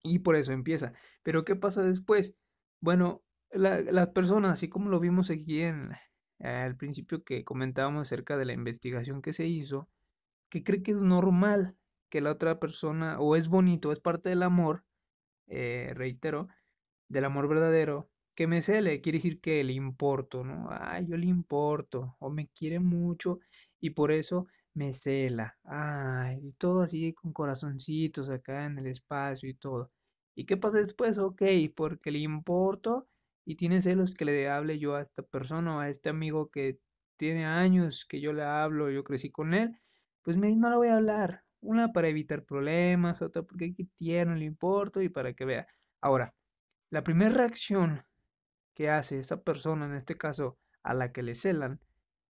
y 0.04 0.20
por 0.20 0.36
eso 0.36 0.54
empieza. 0.54 0.94
Pero 1.24 1.44
¿qué 1.46 1.56
pasa 1.56 1.82
después? 1.84 2.36
Bueno, 2.82 3.24
la- 3.52 3.82
las 3.82 4.10
personas, 4.10 4.52
así 4.54 4.70
como 4.70 4.90
lo 4.90 5.00
vimos 5.00 5.30
aquí 5.32 5.62
en, 5.62 5.92
al 6.40 6.76
principio 6.78 7.24
que 7.24 7.44
comentábamos 7.44 8.02
acerca 8.04 8.38
de 8.38 8.46
la 8.46 8.54
investigación 8.54 9.22
que 9.22 9.34
se 9.34 9.48
hizo, 9.48 9.90
que 10.56 10.64
cree 10.64 10.84
que 10.84 10.92
es 10.92 11.04
normal 11.04 11.76
que 12.10 12.22
la 12.22 12.32
otra 12.32 12.60
persona, 12.60 13.20
o 13.20 13.36
es 13.36 13.50
bonito, 13.50 13.92
es 13.92 14.00
parte 14.00 14.30
del 14.30 14.42
amor, 14.44 14.86
eh, 15.48 15.92
reitero, 15.96 16.48
del 17.10 17.26
amor 17.26 17.50
verdadero, 17.50 18.10
que 18.36 18.48
me 18.48 18.62
cele, 18.62 19.02
quiere 19.02 19.18
decir 19.18 19.42
que 19.42 19.64
le 19.66 19.74
importo, 19.74 20.46
¿no? 20.46 20.70
Ay, 20.72 21.08
yo 21.08 21.18
le 21.18 21.26
importo, 21.28 22.16
o 22.20 22.30
me 22.30 22.48
quiere 22.50 22.80
mucho 22.80 23.40
y 23.82 23.90
por 23.92 24.12
eso 24.14 24.48
me 24.74 24.94
cela. 24.94 25.58
Ay, 25.66 26.40
y 26.42 26.52
todo 26.54 26.84
así 26.84 27.14
con 27.14 27.34
corazoncitos 27.34 28.30
acá 28.30 28.66
en 28.66 28.80
el 28.80 28.88
espacio 28.88 29.50
y 29.50 29.56
todo. 29.56 29.92
¿Y 30.36 30.46
qué 30.46 30.58
pasa 30.58 30.78
después? 30.80 31.18
Ok, 31.18 31.44
porque 31.76 32.12
le 32.12 32.20
importo 32.20 33.08
y 33.46 33.56
tiene 33.58 33.82
celos 33.82 34.14
que 34.16 34.26
le 34.26 34.50
hable 34.50 34.80
yo 34.80 34.96
a 34.96 35.02
esta 35.02 35.22
persona 35.24 35.78
o 35.78 35.80
a 35.82 35.90
este 35.90 36.10
amigo 36.10 36.50
que 36.50 36.80
tiene 37.18 37.46
años 37.46 38.06
que 38.06 38.22
yo 38.22 38.32
le 38.34 38.44
hablo, 38.44 38.90
yo 38.90 39.04
crecí 39.04 39.32
con 39.32 39.54
él, 39.54 39.80
pues 40.26 40.38
me, 40.38 40.56
no 40.56 40.70
le 40.72 40.76
voy 40.78 40.88
a 40.90 40.96
hablar. 40.96 41.44
Una 41.62 41.94
para 41.94 42.10
evitar 42.10 42.44
problemas, 42.44 43.22
otra 43.22 43.44
porque 43.44 43.66
aquí 43.66 43.86
tierno, 43.98 44.36
le 44.36 44.46
importo 44.46 45.02
y 45.02 45.10
para 45.10 45.34
que 45.34 45.46
vea. 45.46 45.68
Ahora, 46.02 46.36
la 46.90 47.04
primera 47.04 47.32
reacción 47.32 48.04
que 48.74 48.90
hace 48.90 49.20
esa 49.20 49.44
persona, 49.44 49.86
en 49.86 49.94
este 49.94 50.18
caso 50.18 50.58
a 50.84 50.94
la 50.96 51.12
que 51.12 51.24
le 51.24 51.36
celan, 51.36 51.80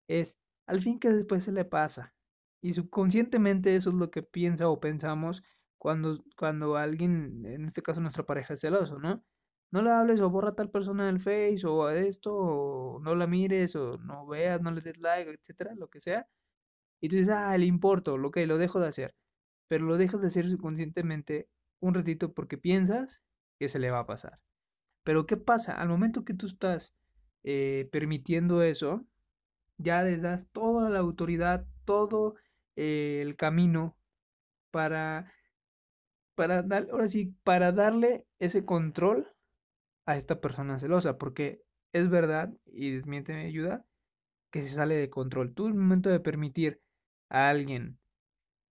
es 0.07 0.37
al 0.67 0.81
fin 0.81 0.99
que 0.99 1.09
después 1.09 1.43
se 1.43 1.53
le 1.53 1.65
pasa. 1.65 2.13
Y 2.61 2.73
subconscientemente 2.73 3.75
eso 3.75 3.91
es 3.91 3.95
lo 3.95 4.11
que 4.11 4.23
piensa 4.23 4.69
o 4.69 4.79
pensamos 4.79 5.43
cuando, 5.77 6.17
cuando 6.37 6.75
alguien, 6.77 7.45
en 7.45 7.65
este 7.65 7.81
caso 7.81 8.01
nuestra 8.01 8.25
pareja 8.25 8.55
es 8.55 8.61
celoso, 8.61 8.99
¿no? 8.99 9.23
No 9.71 9.81
le 9.81 9.91
hables 9.91 10.21
o 10.21 10.29
borra 10.29 10.49
a 10.49 10.55
tal 10.55 10.69
persona 10.69 11.05
del 11.07 11.19
Face 11.19 11.61
o 11.65 11.89
esto, 11.89 12.33
o 12.35 12.99
no 13.01 13.15
la 13.15 13.27
mires 13.27 13.75
o 13.75 13.97
no 13.99 14.27
veas, 14.27 14.61
no 14.61 14.71
le 14.71 14.81
des 14.81 14.99
like, 14.99 15.31
etcétera, 15.31 15.75
lo 15.75 15.89
que 15.89 15.99
sea. 16.01 16.27
Y 17.01 17.09
tú 17.09 17.17
dices, 17.17 17.33
ah, 17.33 17.57
le 17.57 17.65
importo, 17.65 18.17
lo 18.17 18.31
que 18.31 18.45
lo 18.47 18.57
dejo 18.57 18.79
de 18.79 18.87
hacer. 18.87 19.15
Pero 19.67 19.85
lo 19.85 19.97
dejas 19.97 20.21
de 20.21 20.27
hacer 20.27 20.47
subconscientemente 20.47 21.49
un 21.79 21.93
ratito 21.93 22.33
porque 22.33 22.57
piensas 22.57 23.23
que 23.59 23.67
se 23.67 23.79
le 23.79 23.91
va 23.91 23.99
a 23.99 24.07
pasar. 24.07 24.39
Pero 25.03 25.25
¿qué 25.25 25.37
pasa? 25.37 25.73
Al 25.73 25.89
momento 25.89 26.25
que 26.25 26.33
tú 26.33 26.47
estás 26.47 26.95
eh, 27.43 27.87
permitiendo 27.91 28.63
eso, 28.63 29.05
ya 29.77 30.01
le 30.03 30.17
das 30.17 30.47
toda 30.51 30.89
la 30.89 30.99
autoridad, 30.99 31.67
todo 31.85 32.35
eh, 32.75 33.19
el 33.21 33.35
camino 33.35 33.97
para, 34.71 35.31
para 36.35 36.63
dar, 36.63 36.87
ahora 36.91 37.07
sí, 37.07 37.35
para 37.43 37.71
darle 37.71 38.25
ese 38.39 38.65
control 38.65 39.31
a 40.05 40.17
esta 40.17 40.41
persona 40.41 40.79
celosa, 40.79 41.17
porque 41.17 41.61
es 41.93 42.09
verdad, 42.09 42.53
y 42.65 42.91
desmiénteme 42.91 43.45
ayuda, 43.45 43.85
que 44.51 44.61
se 44.61 44.69
sale 44.69 44.95
de 44.95 45.09
control. 45.09 45.53
Tú, 45.53 45.67
en 45.67 45.73
el 45.73 45.79
momento 45.79 46.09
de 46.09 46.19
permitir 46.19 46.81
a 47.35 47.49
alguien 47.49 47.99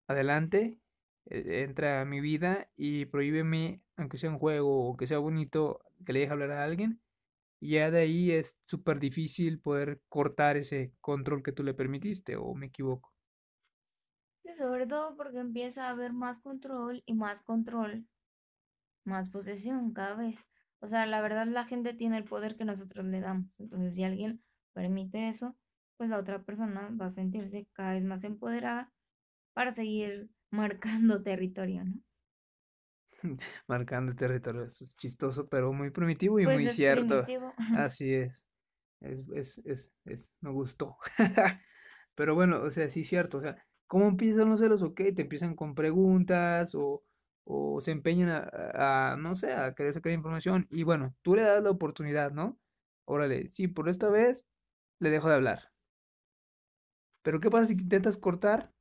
adelante, 0.08 0.80
eh, 1.28 1.64
entra 1.64 2.02
a 2.02 2.06
mi 2.06 2.22
vida 2.22 2.72
y 2.78 3.06
prohíbeme, 3.08 3.84
aunque 3.98 4.18
sea 4.18 4.30
un 4.32 4.40
juego 4.40 4.90
o 4.90 4.98
que 4.98 5.08
sea 5.08 5.20
bonito, 5.20 5.82
que 6.06 6.14
le 6.14 6.22
deje 6.22 6.34
hablar 6.34 6.52
a 6.52 6.64
alguien, 6.64 7.02
y 7.60 7.74
ya 7.76 7.92
de 7.92 8.02
ahí 8.02 8.32
es 8.32 8.60
súper 8.66 9.00
difícil 9.00 9.60
poder 9.62 10.02
cortar 10.10 10.58
ese 10.58 10.94
control 11.02 11.44
que 11.44 11.54
tú 11.54 11.64
le 11.64 11.74
permitiste, 11.76 12.36
o 12.38 12.54
me 12.56 12.68
equivoco. 12.68 13.14
Sí, 14.46 14.54
sobre 14.56 14.88
todo 14.88 15.16
porque 15.18 15.40
empieza 15.40 15.88
a 15.88 15.92
haber 15.92 16.14
más 16.14 16.40
control 16.40 17.04
y 17.06 17.14
más 17.14 17.42
control, 17.42 18.08
más 19.06 19.30
posesión 19.30 19.94
cada 19.94 20.16
vez. 20.16 20.48
O 20.80 20.88
sea, 20.88 21.06
la 21.06 21.22
verdad 21.22 21.48
la 21.48 21.66
gente 21.66 21.94
tiene 21.94 22.18
el 22.18 22.26
poder 22.26 22.58
que 22.58 22.66
nosotros 22.66 23.06
le 23.06 23.22
damos. 23.22 23.48
Entonces, 23.60 23.96
si 23.96 24.04
alguien 24.04 24.44
permite 24.74 25.30
eso, 25.30 25.58
pues 25.98 26.10
la 26.10 26.18
otra 26.20 26.44
persona 26.46 26.90
va 27.00 27.08
a 27.08 27.10
sentirse 27.10 27.68
cada 27.74 27.94
vez 27.94 28.04
más 28.04 28.24
empoderada 28.24 28.94
para 29.54 29.72
seguir 29.72 30.32
marcando 30.52 31.24
territorio, 31.24 31.86
¿no? 31.86 32.02
Marcando 33.68 34.14
territorio. 34.16 34.64
Eso 34.64 34.84
es 34.84 34.96
chistoso, 34.98 35.48
pero 35.48 35.74
muy 35.74 35.92
primitivo 35.92 36.40
y 36.40 36.48
Pues 36.48 36.62
muy 36.62 36.68
cierto. 36.68 37.24
primitivo. 37.24 37.54
Así 37.72 38.14
es. 38.14 38.48
Es, 39.02 39.24
es, 39.36 39.62
es, 39.66 39.94
es, 40.06 40.38
me 40.42 40.52
gustó. 40.52 40.98
Pero 42.16 42.36
bueno, 42.36 42.62
o 42.62 42.70
sea, 42.70 42.88
sí 42.90 43.02
es 43.02 43.10
cierto. 43.10 43.38
O 43.38 43.42
sea, 43.42 43.58
¿cómo 43.88 44.08
empiezan 44.08 44.50
los 44.50 44.60
celos? 44.60 44.84
Ok, 44.84 45.02
te 45.16 45.24
empiezan 45.24 45.56
con 45.56 45.76
preguntas 45.76 46.76
o, 46.76 47.04
o 47.46 47.82
se 47.82 47.92
empeñan 47.92 48.30
a, 48.30 49.14
a, 49.14 49.18
no 49.18 49.36
sé, 49.36 49.54
a 49.54 49.74
querer 49.76 49.94
sacar 49.94 50.14
información. 50.14 50.68
Y 50.72 50.84
bueno, 50.84 51.16
tú 51.24 51.36
le 51.36 51.44
das 51.44 51.64
la 51.64 51.72
oportunidad, 51.72 52.32
¿no? 52.32 52.60
Órale, 53.06 53.50
sí, 53.50 53.68
por 53.70 53.90
esta 53.90 54.10
vez 54.10 54.48
le 55.00 55.12
dejo 55.12 55.30
de 55.30 55.36
hablar. 55.36 55.73
Pero 57.24 57.40
¿qué 57.40 57.50
pasa 57.50 57.68
si 57.68 57.74
intentas 57.74 58.18
cortar? 58.18 58.74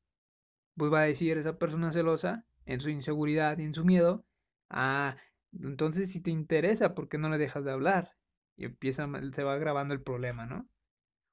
Pues 0.76 0.92
va 0.92 1.00
a 1.00 1.06
decir 1.06 1.38
esa 1.38 1.58
persona 1.58 1.92
celosa, 1.92 2.46
en 2.66 2.80
su 2.80 2.90
inseguridad 2.90 3.58
y 3.58 3.64
en 3.64 3.74
su 3.74 3.84
miedo, 3.84 4.26
ah, 4.70 5.16
entonces 5.60 6.12
si 6.12 6.22
te 6.22 6.30
interesa, 6.30 6.94
¿por 6.94 7.08
qué 7.08 7.18
no 7.18 7.28
le 7.28 7.38
dejas 7.38 7.64
de 7.64 7.72
hablar? 7.72 8.16
Y 8.56 8.64
empieza, 8.66 9.08
se 9.32 9.44
va 9.44 9.54
agravando 9.54 9.94
el 9.94 10.02
problema, 10.02 10.46
¿no? 10.46 10.68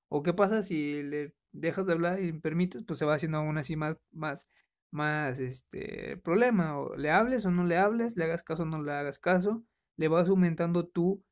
¿O 0.10 0.24
qué 0.24 0.34
pasa 0.34 0.62
si 0.64 1.04
le 1.04 1.36
dejas 1.52 1.86
de 1.86 1.94
hablar 1.94 2.22
y 2.22 2.34
permites, 2.34 2.84
pues 2.84 3.00
se 3.00 3.06
va 3.06 3.16
haciendo 3.16 3.40
aún 3.40 3.58
así 3.58 3.76
más, 3.76 3.98
más, 4.12 4.48
más, 4.92 5.40
este, 5.40 6.18
problema, 6.18 6.80
o 6.80 6.96
le 6.96 7.12
hables 7.12 7.46
o 7.46 7.52
no 7.52 7.66
le 7.66 7.78
hables, 7.78 8.18
le 8.18 8.26
hagas 8.26 8.44
caso 8.44 8.64
o 8.64 8.66
no 8.66 8.82
le 8.84 8.92
hagas 8.92 9.20
caso, 9.20 9.64
le 9.98 10.08
vas 10.08 10.30
aumentando 10.30 10.88
tú 10.88 11.24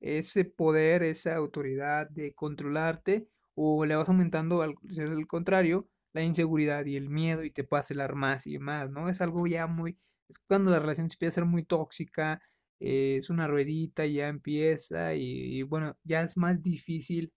ese 0.00 0.44
poder, 0.44 1.02
esa 1.02 1.36
autoridad 1.36 2.08
de 2.10 2.34
controlarte, 2.34 3.28
o 3.54 3.84
le 3.84 3.96
vas 3.96 4.08
aumentando, 4.08 4.62
al 4.62 4.74
ser 4.88 5.08
el 5.08 5.26
contrario, 5.26 5.88
la 6.12 6.22
inseguridad 6.22 6.84
y 6.86 6.96
el 6.96 7.08
miedo 7.10 7.44
y 7.44 7.50
te 7.50 7.64
puede 7.64 7.80
acelerar 7.80 8.14
más 8.14 8.46
y 8.46 8.58
más, 8.58 8.90
¿no? 8.90 9.08
Es 9.08 9.20
algo 9.20 9.46
ya 9.46 9.66
muy, 9.66 9.98
es 10.28 10.38
cuando 10.38 10.70
la 10.70 10.78
relación 10.78 11.08
se 11.10 11.14
empieza 11.16 11.40
a 11.40 11.42
ser 11.42 11.44
muy 11.46 11.64
tóxica, 11.64 12.40
eh, 12.80 13.16
es 13.18 13.30
una 13.30 13.46
ruedita, 13.48 14.06
ya 14.06 14.28
empieza 14.28 15.14
y, 15.14 15.58
y 15.58 15.62
bueno, 15.62 15.96
ya 16.04 16.22
es 16.22 16.36
más 16.36 16.62
difícil 16.62 17.32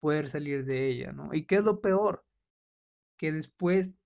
poder 0.00 0.28
salir 0.28 0.64
de 0.64 0.88
ella, 0.88 1.12
¿no? 1.12 1.30
¿Y 1.32 1.46
qué 1.46 1.56
es 1.56 1.64
lo 1.64 1.80
peor? 1.80 2.24
Que 3.16 3.32
después 3.32 3.98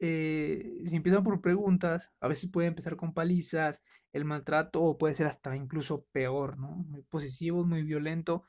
eh, 0.00 0.82
si 0.86 0.96
empiezan 0.96 1.24
por 1.24 1.40
preguntas, 1.42 2.12
a 2.20 2.28
veces 2.28 2.50
puede 2.50 2.68
empezar 2.68 2.96
con 2.96 3.14
palizas, 3.14 3.82
el 4.12 4.24
maltrato, 4.26 4.82
o 4.82 4.98
puede 4.98 5.14
ser 5.14 5.26
hasta 5.28 5.56
incluso 5.56 6.06
peor, 6.12 6.58
¿no? 6.58 6.68
Muy 6.88 7.02
posesivo, 7.04 7.64
muy 7.66 7.82
violento. 7.84 8.44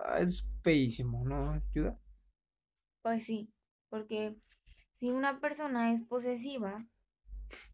Ah, 0.00 0.18
es 0.20 0.46
feísimo, 0.62 1.24
¿no? 1.24 1.52
¿Ayuda? 1.52 1.98
Pues 3.02 3.24
sí, 3.24 3.52
porque 3.88 4.36
si 4.92 5.10
una 5.10 5.40
persona 5.40 5.92
es 5.92 6.02
posesiva, 6.02 6.88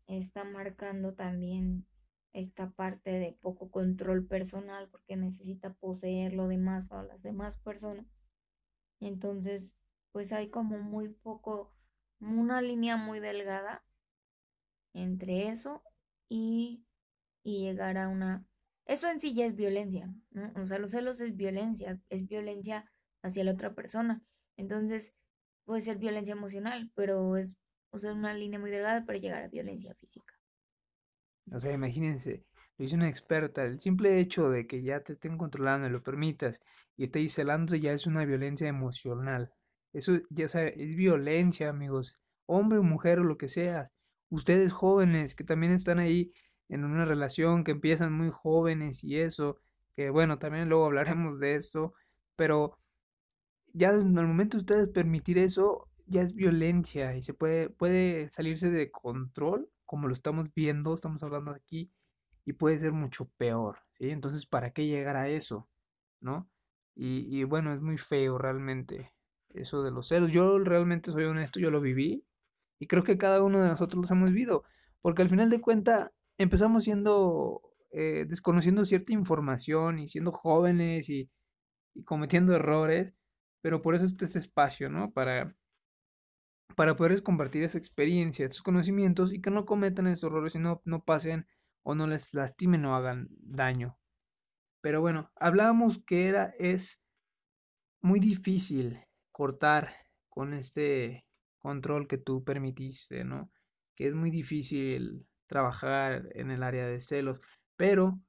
está 0.06 0.44
marcando 0.44 1.14
también 1.14 1.86
esta 2.32 2.70
parte 2.70 3.12
de 3.12 3.32
poco 3.40 3.70
control 3.70 4.26
personal 4.26 4.88
porque 4.90 5.16
necesita 5.16 5.74
poseer 5.74 6.34
lo 6.34 6.48
demás 6.48 6.90
o 6.92 6.98
a 6.98 7.04
las 7.04 7.22
demás 7.22 7.56
personas. 7.58 8.06
Entonces, 9.00 9.82
pues 10.12 10.32
hay 10.32 10.50
como 10.50 10.78
muy 10.78 11.08
poco, 11.10 11.72
una 12.20 12.62
línea 12.62 12.96
muy 12.96 13.20
delgada 13.20 13.84
entre 14.94 15.48
eso 15.48 15.82
y, 16.28 16.84
y 17.42 17.62
llegar 17.64 17.98
a 17.98 18.08
una... 18.08 18.46
Eso 18.90 19.08
en 19.08 19.20
sí 19.20 19.34
ya 19.34 19.46
es 19.46 19.54
violencia. 19.54 20.12
O 20.56 20.64
sea, 20.64 20.80
los 20.80 20.90
celos 20.90 21.20
es 21.20 21.36
violencia, 21.36 22.00
es 22.08 22.26
violencia 22.26 22.90
hacia 23.22 23.44
la 23.44 23.52
otra 23.52 23.72
persona. 23.72 24.20
Entonces, 24.56 25.14
puede 25.64 25.80
ser 25.80 25.98
violencia 25.98 26.32
emocional, 26.32 26.90
pero 26.96 27.36
es, 27.36 27.56
o 27.90 27.98
sea, 27.98 28.12
una 28.12 28.34
línea 28.34 28.58
muy 28.58 28.72
delgada 28.72 29.06
para 29.06 29.20
llegar 29.20 29.44
a 29.44 29.48
violencia 29.48 29.94
física. 29.94 30.34
O 31.52 31.60
sea, 31.60 31.72
imagínense, 31.72 32.44
lo 32.78 32.82
dice 32.82 32.96
una 32.96 33.08
experta, 33.08 33.62
el 33.62 33.80
simple 33.80 34.18
hecho 34.18 34.50
de 34.50 34.66
que 34.66 34.82
ya 34.82 35.04
te 35.04 35.12
estén 35.12 35.38
controlando 35.38 35.86
y 35.86 35.90
lo 35.90 36.02
permitas 36.02 36.60
y 36.96 37.04
estéis 37.04 37.32
celando 37.32 37.76
ya 37.76 37.92
es 37.92 38.08
una 38.08 38.24
violencia 38.24 38.66
emocional. 38.66 39.52
Eso 39.92 40.18
ya 40.30 40.48
sabe, 40.48 40.74
es 40.82 40.96
violencia, 40.96 41.68
amigos. 41.68 42.16
Hombre 42.46 42.80
o 42.80 42.82
mujer 42.82 43.20
o 43.20 43.24
lo 43.24 43.38
que 43.38 43.48
seas. 43.48 43.92
Ustedes 44.30 44.72
jóvenes 44.72 45.36
que 45.36 45.44
también 45.44 45.72
están 45.72 46.00
ahí 46.00 46.32
en 46.70 46.84
una 46.84 47.04
relación, 47.04 47.64
que 47.64 47.72
empiezan 47.72 48.12
muy 48.12 48.30
jóvenes 48.30 49.04
y 49.04 49.18
eso, 49.18 49.58
que 49.94 50.10
bueno, 50.10 50.38
también 50.38 50.68
luego 50.68 50.86
hablaremos 50.86 51.38
de 51.40 51.56
esto, 51.56 51.94
pero 52.36 52.78
ya 53.72 53.90
en 53.90 54.16
el 54.18 54.26
momento 54.26 54.56
de 54.56 54.62
ustedes 54.62 54.88
permitir 54.88 55.38
eso, 55.38 55.88
ya 56.06 56.22
es 56.22 56.34
violencia 56.34 57.16
y 57.16 57.22
se 57.22 57.34
puede, 57.34 57.70
puede 57.70 58.30
salirse 58.30 58.70
de 58.70 58.90
control, 58.90 59.68
como 59.84 60.06
lo 60.06 60.12
estamos 60.12 60.48
viendo, 60.54 60.94
estamos 60.94 61.22
hablando 61.22 61.50
aquí, 61.52 61.90
y 62.44 62.52
puede 62.54 62.78
ser 62.78 62.92
mucho 62.92 63.28
peor, 63.36 63.78
¿sí? 63.98 64.10
Entonces, 64.10 64.46
¿para 64.46 64.72
qué 64.72 64.86
llegar 64.86 65.16
a 65.16 65.28
eso? 65.28 65.68
¿No? 66.20 66.48
Y, 66.94 67.26
y 67.36 67.44
bueno, 67.44 67.72
es 67.74 67.80
muy 67.80 67.98
feo 67.98 68.38
realmente 68.38 69.12
eso 69.50 69.82
de 69.82 69.90
los 69.90 70.08
celos. 70.08 70.32
Yo 70.32 70.58
realmente 70.58 71.12
soy 71.12 71.24
honesto, 71.24 71.60
yo 71.60 71.70
lo 71.70 71.80
viví 71.80 72.24
y 72.78 72.86
creo 72.86 73.04
que 73.04 73.18
cada 73.18 73.42
uno 73.42 73.60
de 73.60 73.68
nosotros 73.68 74.02
los 74.02 74.10
hemos 74.10 74.30
vivido, 74.30 74.64
porque 75.02 75.22
al 75.22 75.28
final 75.30 75.50
de 75.50 75.60
cuentas 75.60 76.10
empezamos 76.40 76.84
siendo, 76.84 77.60
eh, 77.92 78.24
desconociendo 78.26 78.86
cierta 78.86 79.12
información 79.12 79.98
y 79.98 80.08
siendo 80.08 80.32
jóvenes 80.32 81.10
y, 81.10 81.30
cometiendo 82.06 82.54
errores, 82.56 83.14
pero 83.60 83.82
por 83.82 83.94
eso 83.94 84.06
está 84.06 84.24
este 84.24 84.38
espacio, 84.38 84.88
¿no? 84.88 85.12
Para, 85.12 85.54
para 86.76 86.96
poderles 86.96 87.20
compartir 87.20 87.62
esa 87.62 87.76
experiencia, 87.76 88.46
esos 88.46 88.62
conocimientos 88.62 89.34
y 89.34 89.42
que 89.42 89.50
no 89.50 89.66
cometan 89.66 90.06
esos 90.06 90.30
errores 90.30 90.54
y 90.54 90.60
no, 90.60 90.80
no 90.86 91.04
pasen 91.04 91.46
o 91.82 91.94
no 91.94 92.06
les 92.06 92.32
lastimen 92.32 92.86
o 92.86 92.94
hagan 92.96 93.28
daño. 93.32 93.98
Pero 94.80 95.02
bueno, 95.02 95.30
hablábamos 95.36 96.02
que 96.02 96.28
era, 96.28 96.54
es 96.58 97.02
muy 98.00 98.18
difícil 98.18 98.98
cortar 99.30 99.94
con 100.30 100.54
este 100.54 101.26
control 101.58 102.08
que 102.08 102.16
tú 102.16 102.44
permitiste, 102.44 103.24
¿no? 103.24 103.50
Que 103.94 104.08
es 104.08 104.14
muy 104.14 104.30
difícil 104.30 105.26
trabajar 105.50 106.28
en 106.36 106.52
el 106.52 106.62
área 106.62 106.86
de 106.86 107.00
celos, 107.00 107.40
pero 107.74 108.20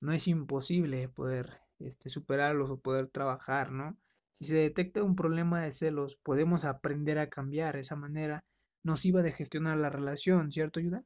no 0.00 0.12
es 0.12 0.28
imposible 0.28 1.08
poder 1.08 1.60
este, 1.80 2.08
superarlos 2.08 2.70
o 2.70 2.80
poder 2.80 3.08
trabajar, 3.08 3.72
¿no? 3.72 3.98
Si 4.30 4.44
se 4.44 4.54
detecta 4.54 5.02
un 5.02 5.16
problema 5.16 5.60
de 5.60 5.72
celos, 5.72 6.14
podemos 6.22 6.64
aprender 6.64 7.18
a 7.18 7.28
cambiar 7.28 7.76
esa 7.76 7.96
manera 7.96 8.44
nociva 8.84 9.22
de 9.22 9.32
gestionar 9.32 9.76
la 9.78 9.90
relación, 9.90 10.52
¿cierto, 10.52 10.78
Ayuda? 10.78 11.02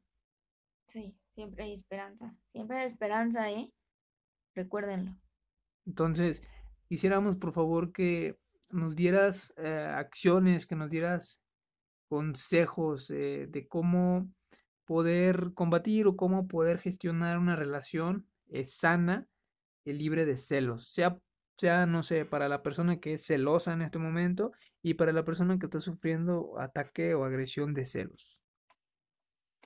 Sí, 0.88 1.16
siempre 1.34 1.64
hay 1.64 1.72
esperanza. 1.72 2.36
Siempre 2.48 2.76
hay 2.76 2.84
esperanza, 2.84 3.50
¿eh? 3.50 3.72
Recuérdenlo. 4.54 5.16
Entonces, 5.86 6.42
quisiéramos 6.86 7.38
por 7.38 7.52
favor 7.52 7.92
que 7.92 8.38
nos 8.68 8.94
dieras 8.94 9.54
eh, 9.56 9.90
acciones, 9.96 10.66
que 10.66 10.76
nos 10.76 10.90
dieras 10.90 11.40
consejos 12.10 13.10
eh, 13.10 13.46
de 13.48 13.66
cómo 13.66 14.30
poder 14.84 15.52
combatir 15.54 16.06
o 16.06 16.16
cómo 16.16 16.48
poder 16.48 16.78
gestionar 16.78 17.38
una 17.38 17.56
relación 17.56 18.26
eh, 18.48 18.64
sana 18.64 19.26
y 19.84 19.92
libre 19.94 20.24
de 20.26 20.36
celos, 20.36 20.88
sea 20.88 21.18
sea, 21.62 21.86
no 21.86 22.02
sé, 22.02 22.24
para 22.24 22.48
la 22.48 22.62
persona 22.62 22.98
que 22.98 23.14
es 23.14 23.26
celosa 23.26 23.72
en 23.72 23.82
este 23.82 23.98
momento 23.98 24.50
y 24.82 24.94
para 24.94 25.12
la 25.12 25.24
persona 25.24 25.58
que 25.58 25.66
está 25.66 25.78
sufriendo 25.78 26.58
ataque 26.58 27.14
o 27.14 27.24
agresión 27.24 27.72
de 27.72 27.84
celos. 27.84 28.42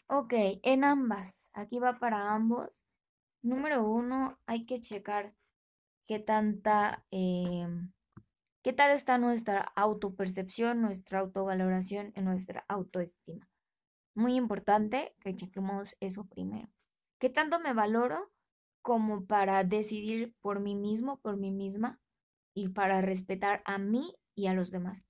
Ok, 0.09 0.35
en 0.63 0.85
ambas. 0.85 1.51
Aquí 1.55 1.79
va 1.79 1.99
para 1.99 2.35
ambos. 2.35 2.85
Número 3.43 3.89
uno, 3.89 4.39
hay 4.47 4.67
que 4.67 4.79
checar 4.81 5.27
qué 6.07 6.19
tanta, 6.19 7.05
em, 7.11 7.93
qué 8.63 8.75
tal 8.75 8.91
está 8.91 9.17
nuestra 9.17 9.61
autopercepción, 9.61 10.83
nuestra 10.83 11.21
autovaloración 11.21 12.13
y 12.15 12.21
nuestra 12.21 12.65
autoestima. 12.69 13.49
Muy 14.17 14.35
importante 14.35 15.15
que 15.21 15.37
chequemos 15.37 15.95
eso 16.01 16.27
primero. 16.27 16.71
¿Qué 17.19 17.29
tanto 17.29 17.61
me 17.61 17.75
valoro 17.75 18.33
como 18.81 19.27
para 19.27 19.63
decidir 19.63 20.35
por 20.41 20.59
mí 20.59 20.75
mismo, 20.75 21.21
por 21.21 21.37
mí 21.37 21.51
misma 21.53 22.01
y 22.55 22.71
para 22.71 23.03
respetar 23.03 23.61
a 23.67 23.77
mí 23.77 24.17
y 24.35 24.47
a 24.47 24.55
los 24.55 24.71
demás? 24.71 25.05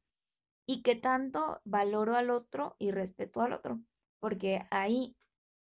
¿Y 0.66 0.82
qué 0.82 0.96
tanto 0.96 1.60
valoro 1.64 2.16
al 2.16 2.30
otro 2.30 2.74
y 2.80 2.90
respeto 2.90 3.42
al 3.42 3.52
otro? 3.52 3.80
Porque 4.18 4.66
ahí 4.72 5.16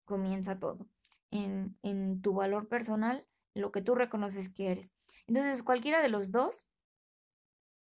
comienza 0.06 0.58
todo. 0.58 0.88
En, 1.30 1.78
en 1.82 2.22
tu 2.22 2.32
valor 2.32 2.66
personal, 2.66 3.28
lo 3.52 3.72
que 3.72 3.82
tú 3.82 3.94
reconoces 3.94 4.48
que 4.48 4.70
eres. 4.70 4.94
Entonces, 5.26 5.62
cualquiera 5.62 6.00
de 6.00 6.08
los 6.08 6.32
dos 6.32 6.66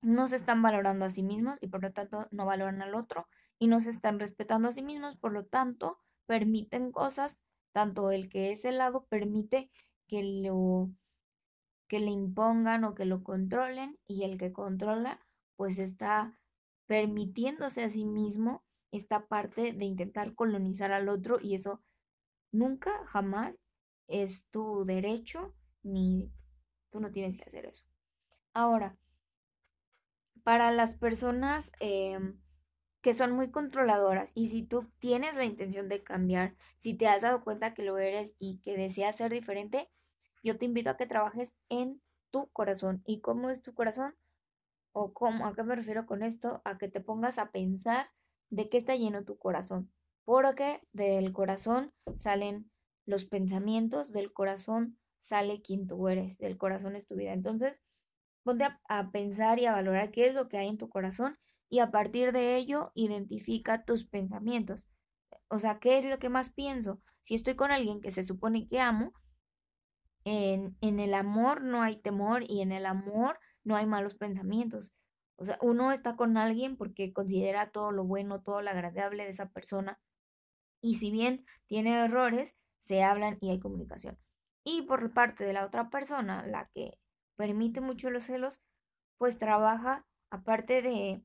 no 0.01 0.27
se 0.27 0.37
están 0.37 0.63
valorando 0.63 1.05
a 1.05 1.11
sí 1.11 1.21
mismos 1.21 1.59
y 1.61 1.67
por 1.67 1.83
lo 1.83 1.91
tanto 1.91 2.27
no 2.31 2.47
valoran 2.47 2.81
al 2.81 2.95
otro 2.95 3.27
y 3.61 3.67
no 3.67 3.79
se 3.79 3.91
están 3.91 4.19
respetando 4.19 4.69
a 4.69 4.71
sí 4.71 4.81
mismos, 4.81 5.15
por 5.17 5.33
lo 5.33 5.45
tanto 5.45 5.99
permiten 6.25 6.91
cosas, 6.91 7.43
tanto 7.73 8.09
el 8.09 8.27
que 8.27 8.51
es 8.51 8.65
el 8.65 8.79
lado 8.79 9.05
permite 9.05 9.69
que 10.07 10.23
lo 10.23 10.89
que 11.87 11.99
le 11.99 12.09
impongan 12.09 12.85
o 12.85 12.95
que 12.95 13.05
lo 13.05 13.23
controlen 13.23 13.99
y 14.07 14.23
el 14.23 14.39
que 14.39 14.51
controla 14.51 15.19
pues 15.57 15.77
está 15.77 16.39
permitiéndose 16.87 17.83
a 17.83 17.89
sí 17.89 18.03
mismo 18.03 18.63
esta 18.91 19.27
parte 19.27 19.73
de 19.73 19.85
intentar 19.85 20.33
colonizar 20.33 20.91
al 20.91 21.07
otro 21.07 21.37
y 21.39 21.53
eso 21.53 21.83
nunca, 22.51 23.05
jamás 23.05 23.59
es 24.07 24.47
tu 24.47 24.85
derecho 24.85 25.53
ni 25.83 26.31
tú 26.89 26.99
no 26.99 27.11
tienes 27.11 27.37
que 27.37 27.43
hacer 27.43 27.65
eso. 27.65 27.85
Ahora, 28.55 28.97
para 30.41 30.71
las 30.71 30.95
personas 30.95 31.71
em, 31.79 32.41
que 33.01 33.13
son 33.13 33.31
muy 33.31 33.49
controladoras 33.51 34.31
y 34.35 34.47
si 34.47 34.63
tú 34.63 34.89
tienes 34.99 35.35
la 35.35 35.45
intención 35.45 35.89
de 35.89 36.03
cambiar, 36.03 36.55
si 36.77 36.93
te 36.93 37.07
has 37.07 37.23
dado 37.23 37.43
cuenta 37.43 37.73
que 37.73 37.83
lo 37.83 37.97
eres 37.97 38.35
y 38.37 38.59
que 38.59 38.77
deseas 38.77 39.17
ser 39.17 39.31
diferente, 39.31 39.89
yo 40.43 40.57
te 40.57 40.65
invito 40.65 40.89
a 40.89 40.97
que 40.97 41.07
trabajes 41.07 41.55
en 41.69 42.01
tu 42.31 42.49
corazón. 42.51 43.01
¿Y 43.05 43.21
cómo 43.21 43.49
es 43.49 43.61
tu 43.61 43.73
corazón? 43.73 44.15
¿O 44.93 45.13
cómo? 45.13 45.45
¿A 45.45 45.55
qué 45.55 45.63
me 45.63 45.75
refiero 45.75 46.05
con 46.05 46.23
esto? 46.23 46.61
A 46.65 46.77
que 46.77 46.87
te 46.87 47.01
pongas 47.01 47.37
a 47.37 47.51
pensar 47.51 48.09
de 48.49 48.69
qué 48.69 48.77
está 48.77 48.95
lleno 48.95 49.23
tu 49.23 49.37
corazón. 49.37 49.91
Porque 50.25 50.81
del 50.93 51.33
corazón 51.33 51.93
salen 52.15 52.71
los 53.05 53.25
pensamientos, 53.25 54.13
del 54.13 54.31
corazón 54.33 54.97
sale 55.17 55.61
quien 55.61 55.87
tú 55.87 56.07
eres, 56.07 56.37
del 56.37 56.57
corazón 56.57 56.95
es 56.95 57.07
tu 57.07 57.15
vida. 57.15 57.33
Entonces, 57.33 57.79
ponte 58.43 58.65
a, 58.87 59.11
pensar 59.11 59.59
y 59.59 59.65
a 59.65 59.73
valorar 59.73 60.11
qué 60.11 60.27
es 60.27 60.35
lo 60.35 60.49
que 60.49 60.57
hay 60.57 60.67
en 60.67 60.77
tu 60.77 60.89
corazón 60.89 61.37
y 61.71 61.79
a 61.79 61.89
partir 61.89 62.33
de 62.33 62.57
ello 62.57 62.91
identifica 62.95 63.85
tus 63.85 64.05
pensamientos. 64.05 64.89
O 65.47 65.57
sea, 65.57 65.79
¿qué 65.79 65.97
es 65.97 66.05
lo 66.05 66.19
que 66.19 66.29
más 66.29 66.53
pienso? 66.53 67.01
Si 67.21 67.33
estoy 67.33 67.55
con 67.55 67.71
alguien 67.71 68.01
que 68.01 68.11
se 68.11 68.23
supone 68.23 68.67
que 68.67 68.81
amo, 68.81 69.13
en, 70.25 70.77
en 70.81 70.99
el 70.99 71.13
amor 71.13 71.63
no 71.63 71.81
hay 71.81 71.95
temor 71.95 72.43
y 72.43 72.61
en 72.61 72.73
el 72.73 72.85
amor 72.85 73.39
no 73.63 73.77
hay 73.77 73.85
malos 73.85 74.15
pensamientos. 74.15 74.93
O 75.37 75.45
sea, 75.45 75.57
uno 75.61 75.93
está 75.93 76.17
con 76.17 76.35
alguien 76.37 76.75
porque 76.75 77.13
considera 77.13 77.71
todo 77.71 77.93
lo 77.93 78.03
bueno, 78.03 78.41
todo 78.43 78.61
lo 78.61 78.69
agradable 78.69 79.23
de 79.23 79.29
esa 79.29 79.49
persona. 79.49 79.97
Y 80.81 80.95
si 80.95 81.09
bien 81.09 81.45
tiene 81.67 82.03
errores, 82.03 82.57
se 82.79 83.01
hablan 83.01 83.37
y 83.39 83.49
hay 83.49 83.59
comunicación. 83.59 84.19
Y 84.65 84.81
por 84.81 85.13
parte 85.13 85.45
de 85.45 85.53
la 85.53 85.65
otra 85.65 85.89
persona, 85.89 86.45
la 86.45 86.69
que 86.75 86.99
permite 87.37 87.79
mucho 87.79 88.09
los 88.09 88.25
celos, 88.25 88.61
pues 89.17 89.37
trabaja, 89.37 90.05
aparte 90.29 90.81
de, 90.81 91.23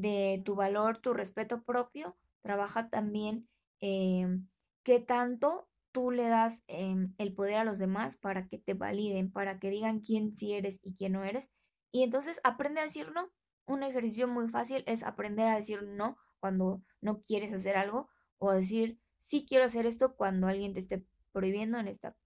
de 0.00 0.42
tu 0.44 0.54
valor, 0.54 0.98
tu 0.98 1.12
respeto 1.12 1.62
propio, 1.62 2.16
trabaja 2.42 2.88
también 2.88 3.48
em, 3.80 4.48
qué 4.82 5.00
tanto 5.00 5.68
tú 5.92 6.10
le 6.10 6.28
das 6.28 6.62
em, 6.68 7.14
el 7.18 7.34
poder 7.34 7.58
a 7.58 7.64
los 7.64 7.78
demás 7.78 8.16
para 8.16 8.48
que 8.48 8.58
te 8.58 8.74
validen, 8.74 9.32
para 9.32 9.58
que 9.58 9.70
digan 9.70 10.00
quién 10.00 10.34
sí 10.34 10.54
eres 10.54 10.80
y 10.84 10.94
quién 10.94 11.12
no 11.12 11.24
eres. 11.24 11.50
Y 11.90 12.02
entonces 12.02 12.40
aprende 12.44 12.80
a 12.80 12.84
decir 12.84 13.10
no. 13.12 13.30
Un 13.66 13.82
ejercicio 13.82 14.28
muy 14.28 14.48
fácil 14.48 14.82
es 14.86 15.02
aprender 15.02 15.48
a 15.48 15.56
decir 15.56 15.82
no 15.82 16.16
cuando 16.40 16.82
no 17.00 17.20
quieres 17.22 17.52
hacer 17.52 17.76
algo 17.76 18.08
o 18.38 18.52
decir 18.52 18.98
sí 19.18 19.44
quiero 19.46 19.64
hacer 19.64 19.84
esto 19.86 20.16
cuando 20.16 20.46
alguien 20.46 20.72
te 20.72 20.80
esté 20.80 21.04
prohibiendo 21.32 21.78
en 21.78 21.88
esta, 21.88 22.16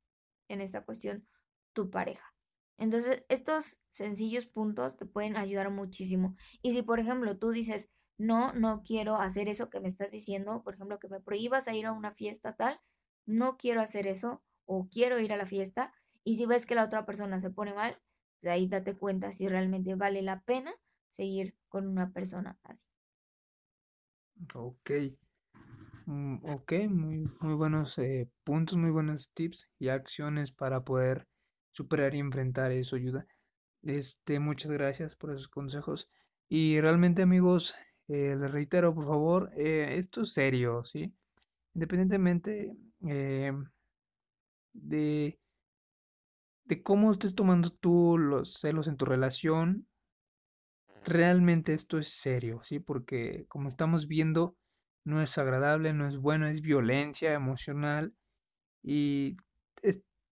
en 0.48 0.60
esta 0.60 0.84
cuestión 0.84 1.26
tu 1.72 1.90
pareja. 1.90 2.34
Entonces, 2.78 3.24
estos 3.28 3.82
sencillos 3.90 4.46
puntos 4.46 4.96
te 4.96 5.06
pueden 5.06 5.36
ayudar 5.36 5.70
muchísimo. 5.70 6.36
Y 6.62 6.72
si, 6.72 6.82
por 6.82 7.00
ejemplo, 7.00 7.38
tú 7.38 7.50
dices, 7.50 7.90
no, 8.18 8.52
no 8.52 8.82
quiero 8.84 9.16
hacer 9.16 9.48
eso 9.48 9.70
que 9.70 9.80
me 9.80 9.88
estás 9.88 10.10
diciendo, 10.10 10.62
por 10.62 10.74
ejemplo, 10.74 10.98
que 10.98 11.08
me 11.08 11.20
prohíbas 11.20 11.68
a 11.68 11.74
ir 11.74 11.86
a 11.86 11.92
una 11.92 12.12
fiesta 12.12 12.56
tal, 12.56 12.80
no 13.26 13.56
quiero 13.56 13.80
hacer 13.80 14.06
eso 14.06 14.42
o 14.66 14.88
quiero 14.90 15.18
ir 15.18 15.32
a 15.32 15.36
la 15.36 15.46
fiesta, 15.46 15.92
y 16.24 16.34
si 16.34 16.46
ves 16.46 16.66
que 16.66 16.74
la 16.74 16.84
otra 16.84 17.04
persona 17.04 17.40
se 17.40 17.50
pone 17.50 17.74
mal, 17.74 17.98
pues 18.40 18.52
ahí 18.52 18.68
date 18.68 18.96
cuenta 18.96 19.32
si 19.32 19.48
realmente 19.48 19.94
vale 19.94 20.22
la 20.22 20.42
pena 20.42 20.72
seguir 21.08 21.56
con 21.68 21.86
una 21.86 22.12
persona 22.12 22.58
así. 22.62 22.86
Ok. 24.54 24.90
Mm, 26.06 26.38
ok, 26.44 26.72
muy, 26.88 27.24
muy 27.40 27.54
buenos 27.54 27.98
eh, 27.98 28.28
puntos, 28.44 28.76
muy 28.76 28.90
buenos 28.90 29.30
tips 29.34 29.68
y 29.78 29.88
acciones 29.88 30.52
para 30.52 30.82
poder 30.82 31.26
superar 31.72 32.14
y 32.14 32.20
enfrentar 32.20 32.72
eso, 32.72 32.96
ayuda. 32.96 33.26
Este, 33.82 34.38
muchas 34.38 34.70
gracias 34.70 35.16
por 35.16 35.30
esos 35.30 35.48
consejos. 35.48 36.10
Y 36.48 36.80
realmente, 36.80 37.22
amigos, 37.22 37.74
eh, 38.08 38.36
les 38.36 38.50
reitero, 38.50 38.94
por 38.94 39.06
favor, 39.06 39.50
eh, 39.56 39.96
esto 39.96 40.22
es 40.22 40.32
serio, 40.32 40.84
¿sí? 40.84 41.14
Independientemente 41.74 42.76
de, 44.72 45.38
de 46.64 46.82
cómo 46.82 47.10
estés 47.10 47.34
tomando 47.34 47.70
tú 47.70 48.18
los 48.18 48.54
celos 48.54 48.88
en 48.88 48.96
tu 48.96 49.04
relación, 49.04 49.86
realmente 51.04 51.74
esto 51.74 51.98
es 51.98 52.08
serio, 52.08 52.60
¿sí? 52.62 52.78
Porque 52.78 53.46
como 53.48 53.68
estamos 53.68 54.06
viendo, 54.08 54.56
no 55.04 55.20
es 55.20 55.36
agradable, 55.38 55.92
no 55.92 56.06
es 56.06 56.18
bueno, 56.18 56.46
es 56.46 56.60
violencia 56.60 57.34
emocional 57.34 58.14
y 58.82 59.36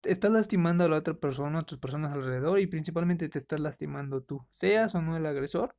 estás 0.03 0.31
lastimando 0.31 0.85
a 0.85 0.89
la 0.89 0.97
otra 0.97 1.15
persona, 1.15 1.61
a 1.61 1.67
tus 1.67 1.79
personas 1.79 2.13
alrededor 2.13 2.61
y 2.61 2.67
principalmente 2.67 3.29
te 3.29 3.39
estás 3.39 3.61
lastimando 3.61 4.23
tú, 4.23 4.47
seas 4.51 4.95
o 4.95 5.03
no 5.03 5.17
el 5.17 5.27
agresor, 5.27 5.77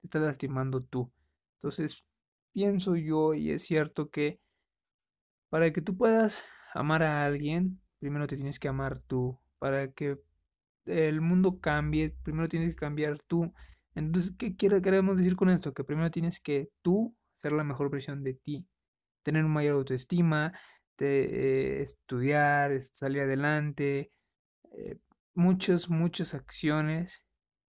te 0.00 0.06
estás 0.06 0.22
lastimando 0.22 0.80
tú. 0.80 1.10
Entonces, 1.54 2.04
pienso 2.52 2.96
yo 2.96 3.34
y 3.34 3.50
es 3.52 3.64
cierto 3.64 4.10
que 4.10 4.40
para 5.48 5.72
que 5.72 5.80
tú 5.80 5.96
puedas 5.96 6.44
amar 6.74 7.02
a 7.02 7.24
alguien, 7.24 7.80
primero 7.98 8.26
te 8.26 8.36
tienes 8.36 8.58
que 8.58 8.68
amar 8.68 8.98
tú. 8.98 9.40
Para 9.58 9.90
que 9.92 10.20
el 10.86 11.20
mundo 11.20 11.58
cambie, 11.60 12.14
primero 12.22 12.48
tienes 12.48 12.70
que 12.70 12.76
cambiar 12.76 13.18
tú. 13.20 13.52
Entonces, 13.94 14.34
¿qué 14.38 14.56
queremos 14.56 15.16
decir 15.16 15.36
con 15.36 15.48
esto? 15.48 15.74
Que 15.74 15.84
primero 15.84 16.10
tienes 16.10 16.38
que 16.38 16.70
tú 16.82 17.16
ser 17.34 17.52
la 17.52 17.64
mejor 17.64 17.90
versión 17.90 18.22
de 18.22 18.34
ti, 18.34 18.68
tener 19.22 19.44
una 19.44 19.54
mayor 19.54 19.76
autoestima, 19.76 20.52
eh, 21.06 21.82
estudiar, 21.82 22.80
salir 22.82 23.22
adelante, 23.22 24.12
eh, 24.72 24.98
muchas, 25.34 25.88
muchas 25.88 26.34
acciones 26.34 27.24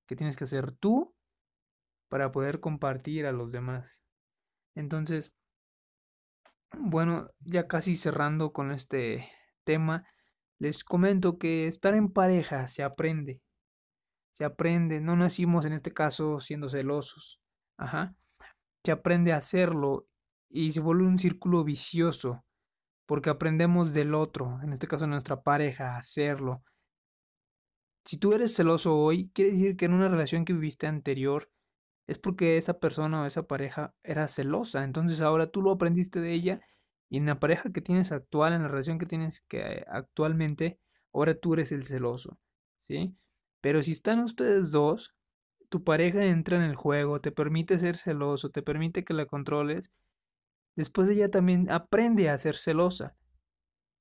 que 0.06 0.16
tienes 0.16 0.36
que 0.36 0.44
hacer 0.44 0.72
tú 0.72 1.14
para 2.08 2.32
poder 2.32 2.60
compartir 2.60 3.26
a 3.26 3.32
los 3.32 3.52
demás. 3.52 4.04
Entonces, 4.74 5.32
bueno, 6.78 7.30
ya 7.40 7.66
casi 7.66 7.94
cerrando 7.96 8.52
con 8.52 8.72
este 8.72 9.28
tema, 9.64 10.06
les 10.58 10.84
comento 10.84 11.38
que 11.38 11.66
estar 11.66 11.94
en 11.94 12.12
pareja 12.12 12.66
se 12.68 12.82
aprende. 12.82 13.42
Se 14.32 14.44
aprende, 14.44 15.00
no 15.00 15.16
nacimos 15.16 15.64
en 15.64 15.72
este 15.72 15.92
caso 15.92 16.40
siendo 16.40 16.68
celosos. 16.68 17.40
Ajá 17.76 18.16
se 18.84 18.92
aprende 18.92 19.34
a 19.34 19.36
hacerlo 19.36 20.08
y 20.48 20.72
se 20.72 20.80
vuelve 20.80 21.04
un 21.04 21.18
círculo 21.18 21.62
vicioso, 21.62 22.46
porque 23.08 23.30
aprendemos 23.30 23.94
del 23.94 24.14
otro, 24.14 24.60
en 24.62 24.70
este 24.74 24.86
caso 24.86 25.06
nuestra 25.06 25.40
pareja, 25.40 25.94
a 25.94 25.98
hacerlo. 25.98 26.62
Si 28.04 28.18
tú 28.18 28.34
eres 28.34 28.54
celoso 28.54 28.98
hoy, 28.98 29.30
quiere 29.32 29.52
decir 29.52 29.78
que 29.78 29.86
en 29.86 29.94
una 29.94 30.10
relación 30.10 30.44
que 30.44 30.52
viviste 30.52 30.86
anterior 30.86 31.50
es 32.06 32.18
porque 32.18 32.58
esa 32.58 32.78
persona 32.78 33.22
o 33.22 33.24
esa 33.24 33.44
pareja 33.44 33.94
era 34.02 34.28
celosa, 34.28 34.84
entonces 34.84 35.22
ahora 35.22 35.50
tú 35.50 35.62
lo 35.62 35.70
aprendiste 35.70 36.20
de 36.20 36.34
ella 36.34 36.60
y 37.08 37.16
en 37.16 37.24
la 37.24 37.40
pareja 37.40 37.72
que 37.72 37.80
tienes 37.80 38.12
actual, 38.12 38.52
en 38.52 38.62
la 38.62 38.68
relación 38.68 38.98
que 38.98 39.06
tienes 39.06 39.40
que 39.48 39.86
actualmente, 39.88 40.78
ahora 41.14 41.34
tú 41.34 41.54
eres 41.54 41.72
el 41.72 41.84
celoso, 41.84 42.38
¿sí? 42.76 43.16
Pero 43.62 43.82
si 43.82 43.92
están 43.92 44.20
ustedes 44.20 44.70
dos, 44.70 45.14
tu 45.70 45.82
pareja 45.82 46.26
entra 46.26 46.58
en 46.58 46.62
el 46.62 46.76
juego, 46.76 47.22
te 47.22 47.32
permite 47.32 47.78
ser 47.78 47.96
celoso, 47.96 48.50
te 48.50 48.62
permite 48.62 49.02
que 49.02 49.14
la 49.14 49.24
controles, 49.24 49.92
después 50.78 51.08
ella 51.08 51.28
también 51.28 51.68
aprende 51.72 52.30
a 52.30 52.38
ser 52.38 52.54
celosa. 52.54 53.16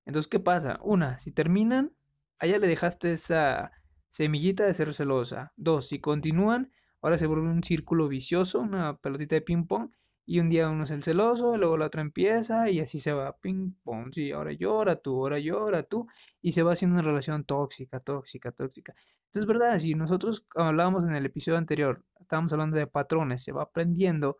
Entonces, 0.05 0.29
¿qué 0.29 0.39
pasa? 0.39 0.79
Una, 0.83 1.17
si 1.17 1.31
terminan, 1.31 1.91
a 2.37 2.45
ella 2.45 2.59
le 2.59 2.67
dejaste 2.67 3.13
esa 3.13 3.71
semillita 4.09 4.63
de 4.63 4.75
ser 4.75 4.93
celosa. 4.93 5.53
Dos, 5.55 5.87
si 5.87 5.99
continúan, 5.99 6.71
ahora 7.01 7.17
se 7.17 7.25
vuelve 7.25 7.49
un 7.49 7.63
círculo 7.63 8.07
vicioso, 8.07 8.59
una 8.59 8.95
pelotita 8.95 9.33
de 9.33 9.41
ping 9.41 9.65
pong, 9.65 9.89
y 10.23 10.39
un 10.39 10.49
día 10.49 10.69
uno 10.69 10.83
es 10.83 10.91
el 10.91 11.01
celoso, 11.01 11.57
luego 11.57 11.77
la 11.77 11.87
otra 11.87 12.01
empieza 12.01 12.69
y 12.69 12.79
así 12.79 12.99
se 12.99 13.11
va 13.11 13.35
ping 13.39 13.71
pong, 13.83 14.13
sí, 14.13 14.31
ahora 14.31 14.51
llora 14.51 14.97
tú, 14.97 15.15
ahora 15.15 15.39
llora 15.39 15.81
tú 15.81 16.05
y 16.43 16.51
se 16.51 16.61
va 16.61 16.73
haciendo 16.73 16.99
una 16.99 17.07
relación 17.07 17.43
tóxica, 17.43 17.99
tóxica, 18.01 18.51
tóxica. 18.51 18.93
Entonces, 19.25 19.47
verdad, 19.47 19.79
si 19.79 19.95
nosotros 19.95 20.45
hablábamos 20.55 21.05
en 21.05 21.15
el 21.15 21.25
episodio 21.25 21.57
anterior, 21.57 22.05
estábamos 22.19 22.53
hablando 22.53 22.77
de 22.77 22.85
patrones, 22.85 23.43
se 23.43 23.51
va 23.51 23.63
aprendiendo 23.63 24.37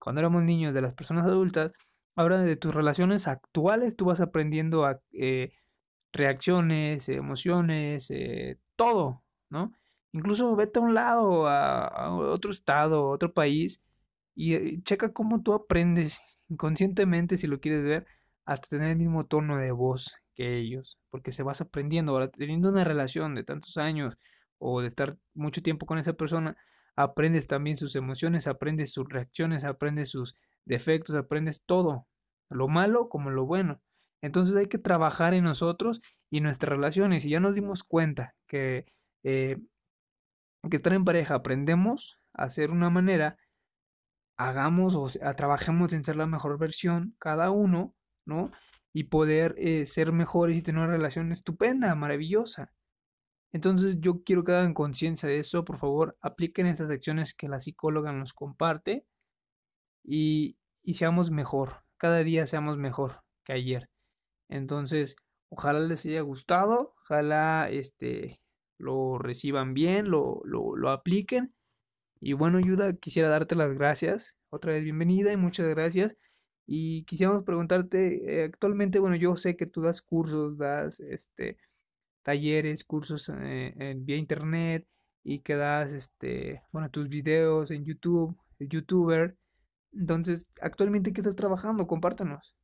cuando 0.00 0.20
éramos 0.20 0.42
niños 0.42 0.74
de 0.74 0.80
las 0.80 0.94
personas 0.94 1.26
adultas, 1.26 1.72
ahora 2.16 2.40
de 2.42 2.56
tus 2.56 2.74
relaciones 2.74 3.28
actuales 3.28 3.96
tú 3.96 4.06
vas 4.06 4.20
aprendiendo 4.20 4.84
a 4.84 5.00
eh, 5.12 5.52
reacciones, 6.12 7.08
emociones, 7.08 8.10
eh, 8.10 8.58
todo, 8.76 9.22
¿no? 9.50 9.72
Incluso 10.12 10.56
vete 10.56 10.80
a 10.80 10.82
un 10.82 10.94
lado, 10.94 11.46
a, 11.46 12.12
otro 12.16 12.50
estado, 12.50 12.98
a 12.98 13.10
otro 13.12 13.32
país 13.32 13.84
y 14.34 14.54
eh, 14.54 14.80
checa 14.82 15.12
cómo 15.12 15.42
tú 15.42 15.54
aprendes 15.54 16.44
inconscientemente, 16.48 17.36
si 17.36 17.46
lo 17.46 17.60
quieres 17.60 17.84
ver, 17.84 18.06
hasta 18.44 18.68
tener 18.68 18.90
el 18.90 18.98
mismo 18.98 19.26
tono 19.26 19.58
de 19.58 19.70
voz 19.72 20.16
que 20.34 20.58
ellos, 20.58 20.98
porque 21.10 21.32
se 21.32 21.42
vas 21.42 21.60
aprendiendo, 21.60 22.12
ahora 22.12 22.28
teniendo 22.30 22.70
una 22.70 22.84
relación 22.84 23.34
de 23.34 23.44
tantos 23.44 23.76
años 23.76 24.16
o 24.58 24.80
de 24.80 24.88
estar 24.88 25.18
mucho 25.34 25.62
tiempo 25.62 25.86
con 25.86 25.98
esa 25.98 26.14
persona, 26.14 26.56
aprendes 27.02 27.46
también 27.46 27.76
sus 27.76 27.96
emociones, 27.96 28.46
aprendes 28.46 28.92
sus 28.92 29.08
reacciones, 29.08 29.64
aprendes 29.64 30.10
sus 30.10 30.36
defectos, 30.64 31.16
aprendes 31.16 31.62
todo, 31.64 32.06
lo 32.48 32.68
malo 32.68 33.08
como 33.08 33.30
lo 33.30 33.46
bueno. 33.46 33.80
Entonces 34.22 34.56
hay 34.56 34.66
que 34.66 34.78
trabajar 34.78 35.34
en 35.34 35.44
nosotros 35.44 36.00
y 36.30 36.40
nuestras 36.40 36.70
relaciones. 36.70 37.24
Y 37.24 37.30
ya 37.30 37.40
nos 37.40 37.54
dimos 37.54 37.82
cuenta 37.82 38.34
que, 38.46 38.84
eh, 39.22 39.58
que 40.68 40.76
estar 40.76 40.92
en 40.92 41.04
pareja 41.04 41.36
aprendemos 41.36 42.18
a 42.34 42.44
hacer 42.44 42.70
una 42.70 42.90
manera 42.90 43.36
hagamos 44.40 44.94
o 44.94 45.34
trabajemos 45.34 45.92
en 45.92 46.02
ser 46.02 46.16
la 46.16 46.26
mejor 46.26 46.58
versión 46.58 47.14
cada 47.18 47.50
uno, 47.50 47.94
¿no? 48.24 48.50
Y 48.92 49.04
poder 49.04 49.54
eh, 49.58 49.84
ser 49.84 50.12
mejores 50.12 50.56
y 50.56 50.62
tener 50.62 50.80
una 50.80 50.92
relación 50.92 51.30
estupenda, 51.30 51.94
maravillosa. 51.94 52.72
Entonces 53.52 54.00
yo 54.00 54.22
quiero 54.22 54.44
que 54.44 54.52
hagan 54.52 54.74
conciencia 54.74 55.28
de 55.28 55.38
eso, 55.38 55.64
por 55.64 55.78
favor, 55.78 56.16
apliquen 56.20 56.66
estas 56.66 56.90
acciones 56.90 57.34
que 57.34 57.48
la 57.48 57.60
psicóloga 57.60 58.12
nos 58.12 58.32
comparte 58.32 59.04
y, 60.04 60.56
y 60.82 60.94
seamos 60.94 61.30
mejor, 61.30 61.82
cada 61.96 62.22
día 62.24 62.46
seamos 62.46 62.78
mejor 62.78 63.22
que 63.44 63.52
ayer. 63.54 63.88
Entonces, 64.48 65.16
ojalá 65.50 65.80
les 65.80 66.06
haya 66.06 66.22
gustado, 66.22 66.94
ojalá 67.02 67.68
este, 67.70 68.40
lo 68.78 69.18
reciban 69.18 69.74
bien, 69.74 70.10
lo, 70.10 70.40
lo, 70.44 70.76
lo 70.76 70.90
apliquen 70.90 71.54
y 72.20 72.34
bueno, 72.34 72.58
Ayuda, 72.58 72.92
quisiera 72.94 73.28
darte 73.30 73.54
las 73.56 73.72
gracias. 73.72 74.38
Otra 74.50 74.72
vez 74.72 74.84
bienvenida 74.84 75.32
y 75.32 75.36
muchas 75.38 75.66
gracias. 75.68 76.16
Y 76.66 77.04
quisiéramos 77.04 77.44
preguntarte, 77.44 78.42
eh, 78.42 78.44
actualmente, 78.44 78.98
bueno, 78.98 79.16
yo 79.16 79.36
sé 79.36 79.56
que 79.56 79.66
tú 79.66 79.80
das 79.80 80.02
cursos, 80.02 80.58
das 80.58 81.00
este 81.00 81.56
talleres, 82.22 82.84
cursos 82.84 83.28
eh, 83.28 83.74
en 83.78 84.04
vía 84.04 84.16
internet 84.16 84.86
y 85.22 85.40
que 85.40 85.56
das 85.56 85.92
este, 85.92 86.62
bueno, 86.72 86.90
tus 86.90 87.08
videos 87.08 87.70
en 87.70 87.84
YouTube, 87.84 88.36
youtuber. 88.58 89.36
Entonces, 89.92 90.44
actualmente, 90.60 91.12
¿qué 91.12 91.20
estás 91.20 91.36
trabajando? 91.36 91.86
Compártanos. 91.86 92.54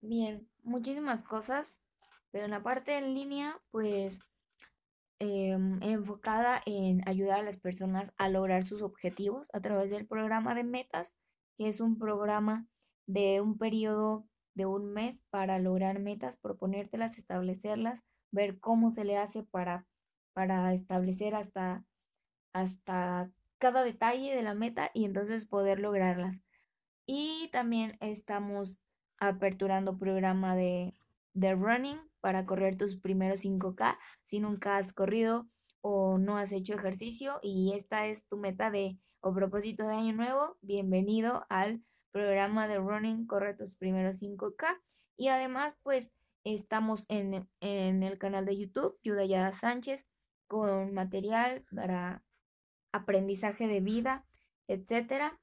Bien, 0.00 0.48
muchísimas 0.62 1.24
cosas, 1.24 1.82
pero 2.30 2.44
en 2.44 2.50
la 2.50 2.62
parte 2.62 2.98
en 2.98 3.14
línea, 3.14 3.60
pues 3.70 4.20
Em, 5.18 5.82
enfocada 5.82 6.60
en 6.66 7.00
ayudar 7.08 7.40
a 7.40 7.42
las 7.42 7.58
personas 7.58 8.12
a 8.18 8.28
lograr 8.28 8.64
sus 8.64 8.82
objetivos 8.82 9.48
a 9.54 9.62
través 9.62 9.88
del 9.88 10.06
programa 10.06 10.54
de 10.54 10.62
metas 10.62 11.16
que 11.56 11.68
es 11.68 11.80
un 11.80 11.98
programa 11.98 12.66
de 13.06 13.40
un 13.40 13.56
periodo 13.56 14.26
de 14.52 14.66
un 14.66 14.92
mes 14.92 15.24
para 15.30 15.58
lograr 15.58 16.00
metas, 16.00 16.36
proponértelas, 16.36 17.16
establecerlas, 17.16 18.04
ver 18.30 18.58
cómo 18.58 18.90
se 18.90 19.04
le 19.04 19.16
hace 19.16 19.42
para, 19.42 19.86
para 20.32 20.72
establecer 20.72 21.34
hasta, 21.34 21.84
hasta 22.52 23.30
cada 23.58 23.82
detalle 23.84 24.34
de 24.34 24.42
la 24.42 24.54
meta 24.54 24.90
y 24.94 25.04
entonces 25.04 25.46
poder 25.46 25.80
lograrlas. 25.80 26.42
Y 27.06 27.48
también 27.52 27.92
estamos 28.00 28.82
aperturando 29.18 29.98
programa 29.98 30.56
de, 30.56 30.94
de 31.32 31.54
running 31.54 31.98
para 32.20 32.44
correr 32.44 32.76
tus 32.76 32.96
primeros 32.96 33.44
5K 33.44 33.96
si 34.24 34.40
nunca 34.40 34.76
has 34.76 34.92
corrido 34.92 35.48
o 35.80 36.18
no 36.18 36.36
has 36.36 36.52
hecho 36.52 36.74
ejercicio 36.74 37.38
y 37.42 37.72
esta 37.74 38.06
es 38.06 38.26
tu 38.26 38.36
meta 38.36 38.70
de 38.70 38.98
o 39.20 39.32
propósito 39.34 39.86
de 39.86 39.94
año 39.94 40.12
nuevo, 40.12 40.56
bienvenido 40.60 41.46
al 41.48 41.82
programa 42.12 42.68
de 42.68 42.78
running 42.78 43.26
Corre 43.26 43.54
tus 43.54 43.76
primeros 43.76 44.22
5K 44.22 44.80
y 45.16 45.28
además 45.28 45.76
pues 45.82 46.14
estamos 46.54 47.06
en, 47.08 47.48
en 47.60 48.02
el 48.02 48.18
canal 48.18 48.46
de 48.46 48.56
YouTube 48.56 48.98
Yudaya 49.02 49.50
Sánchez 49.50 50.06
con 50.46 50.94
material 50.94 51.64
para 51.74 52.22
aprendizaje 52.92 53.66
de 53.66 53.80
vida, 53.80 54.24
etcétera. 54.68 55.40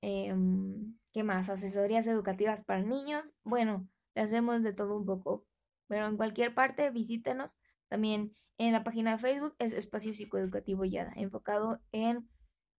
Em, 0.00 0.98
¿Qué 1.12 1.22
más? 1.22 1.48
Asesorías 1.48 2.08
educativas 2.08 2.64
para 2.64 2.82
niños. 2.82 3.36
Bueno, 3.44 3.88
le 4.14 4.22
hacemos 4.22 4.64
de 4.64 4.72
todo 4.72 4.96
un 4.96 5.06
poco. 5.06 5.46
Pero 5.86 6.08
en 6.08 6.16
cualquier 6.16 6.54
parte, 6.54 6.90
visítenos. 6.90 7.56
También 7.88 8.34
en 8.58 8.72
la 8.72 8.82
página 8.82 9.12
de 9.12 9.18
Facebook 9.18 9.54
es 9.58 9.72
Espacio 9.72 10.12
Psicoeducativo 10.12 10.84
Yada, 10.84 11.12
enfocado 11.16 11.80
en 11.92 12.28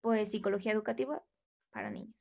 pues 0.00 0.30
psicología 0.30 0.72
educativa 0.72 1.22
para 1.70 1.90
niños. 1.90 2.16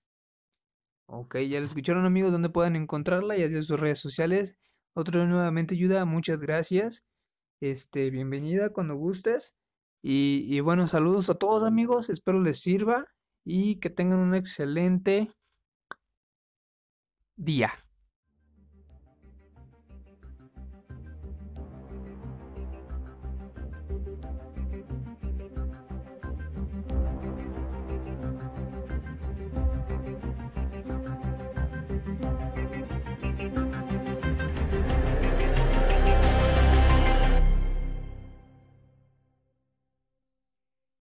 Ok, 1.08 1.38
ya 1.40 1.60
lo 1.60 1.66
escucharon 1.66 2.06
amigos, 2.06 2.32
¿dónde 2.32 2.50
pueden 2.50 2.76
encontrarla? 2.76 3.36
Y 3.36 3.44
adiós 3.44 3.66
sus 3.68 3.80
redes 3.80 4.00
sociales. 4.00 4.58
Otro 4.96 5.26
nuevamente 5.26 5.74
ayuda, 5.74 6.06
muchas 6.06 6.40
gracias. 6.40 7.04
Este, 7.62 8.12
bienvenida 8.12 8.70
cuando 8.70 8.96
gustes. 8.96 9.56
Y, 10.04 10.46
y 10.48 10.60
bueno, 10.60 10.88
saludos 10.88 11.30
a 11.30 11.36
todos 11.36 11.64
amigos, 11.64 12.10
espero 12.10 12.40
les 12.42 12.60
sirva 12.60 13.06
y 13.46 13.80
que 13.80 13.90
tengan 13.90 14.20
un 14.20 14.36
excelente 14.36 15.32
día. 17.36 17.74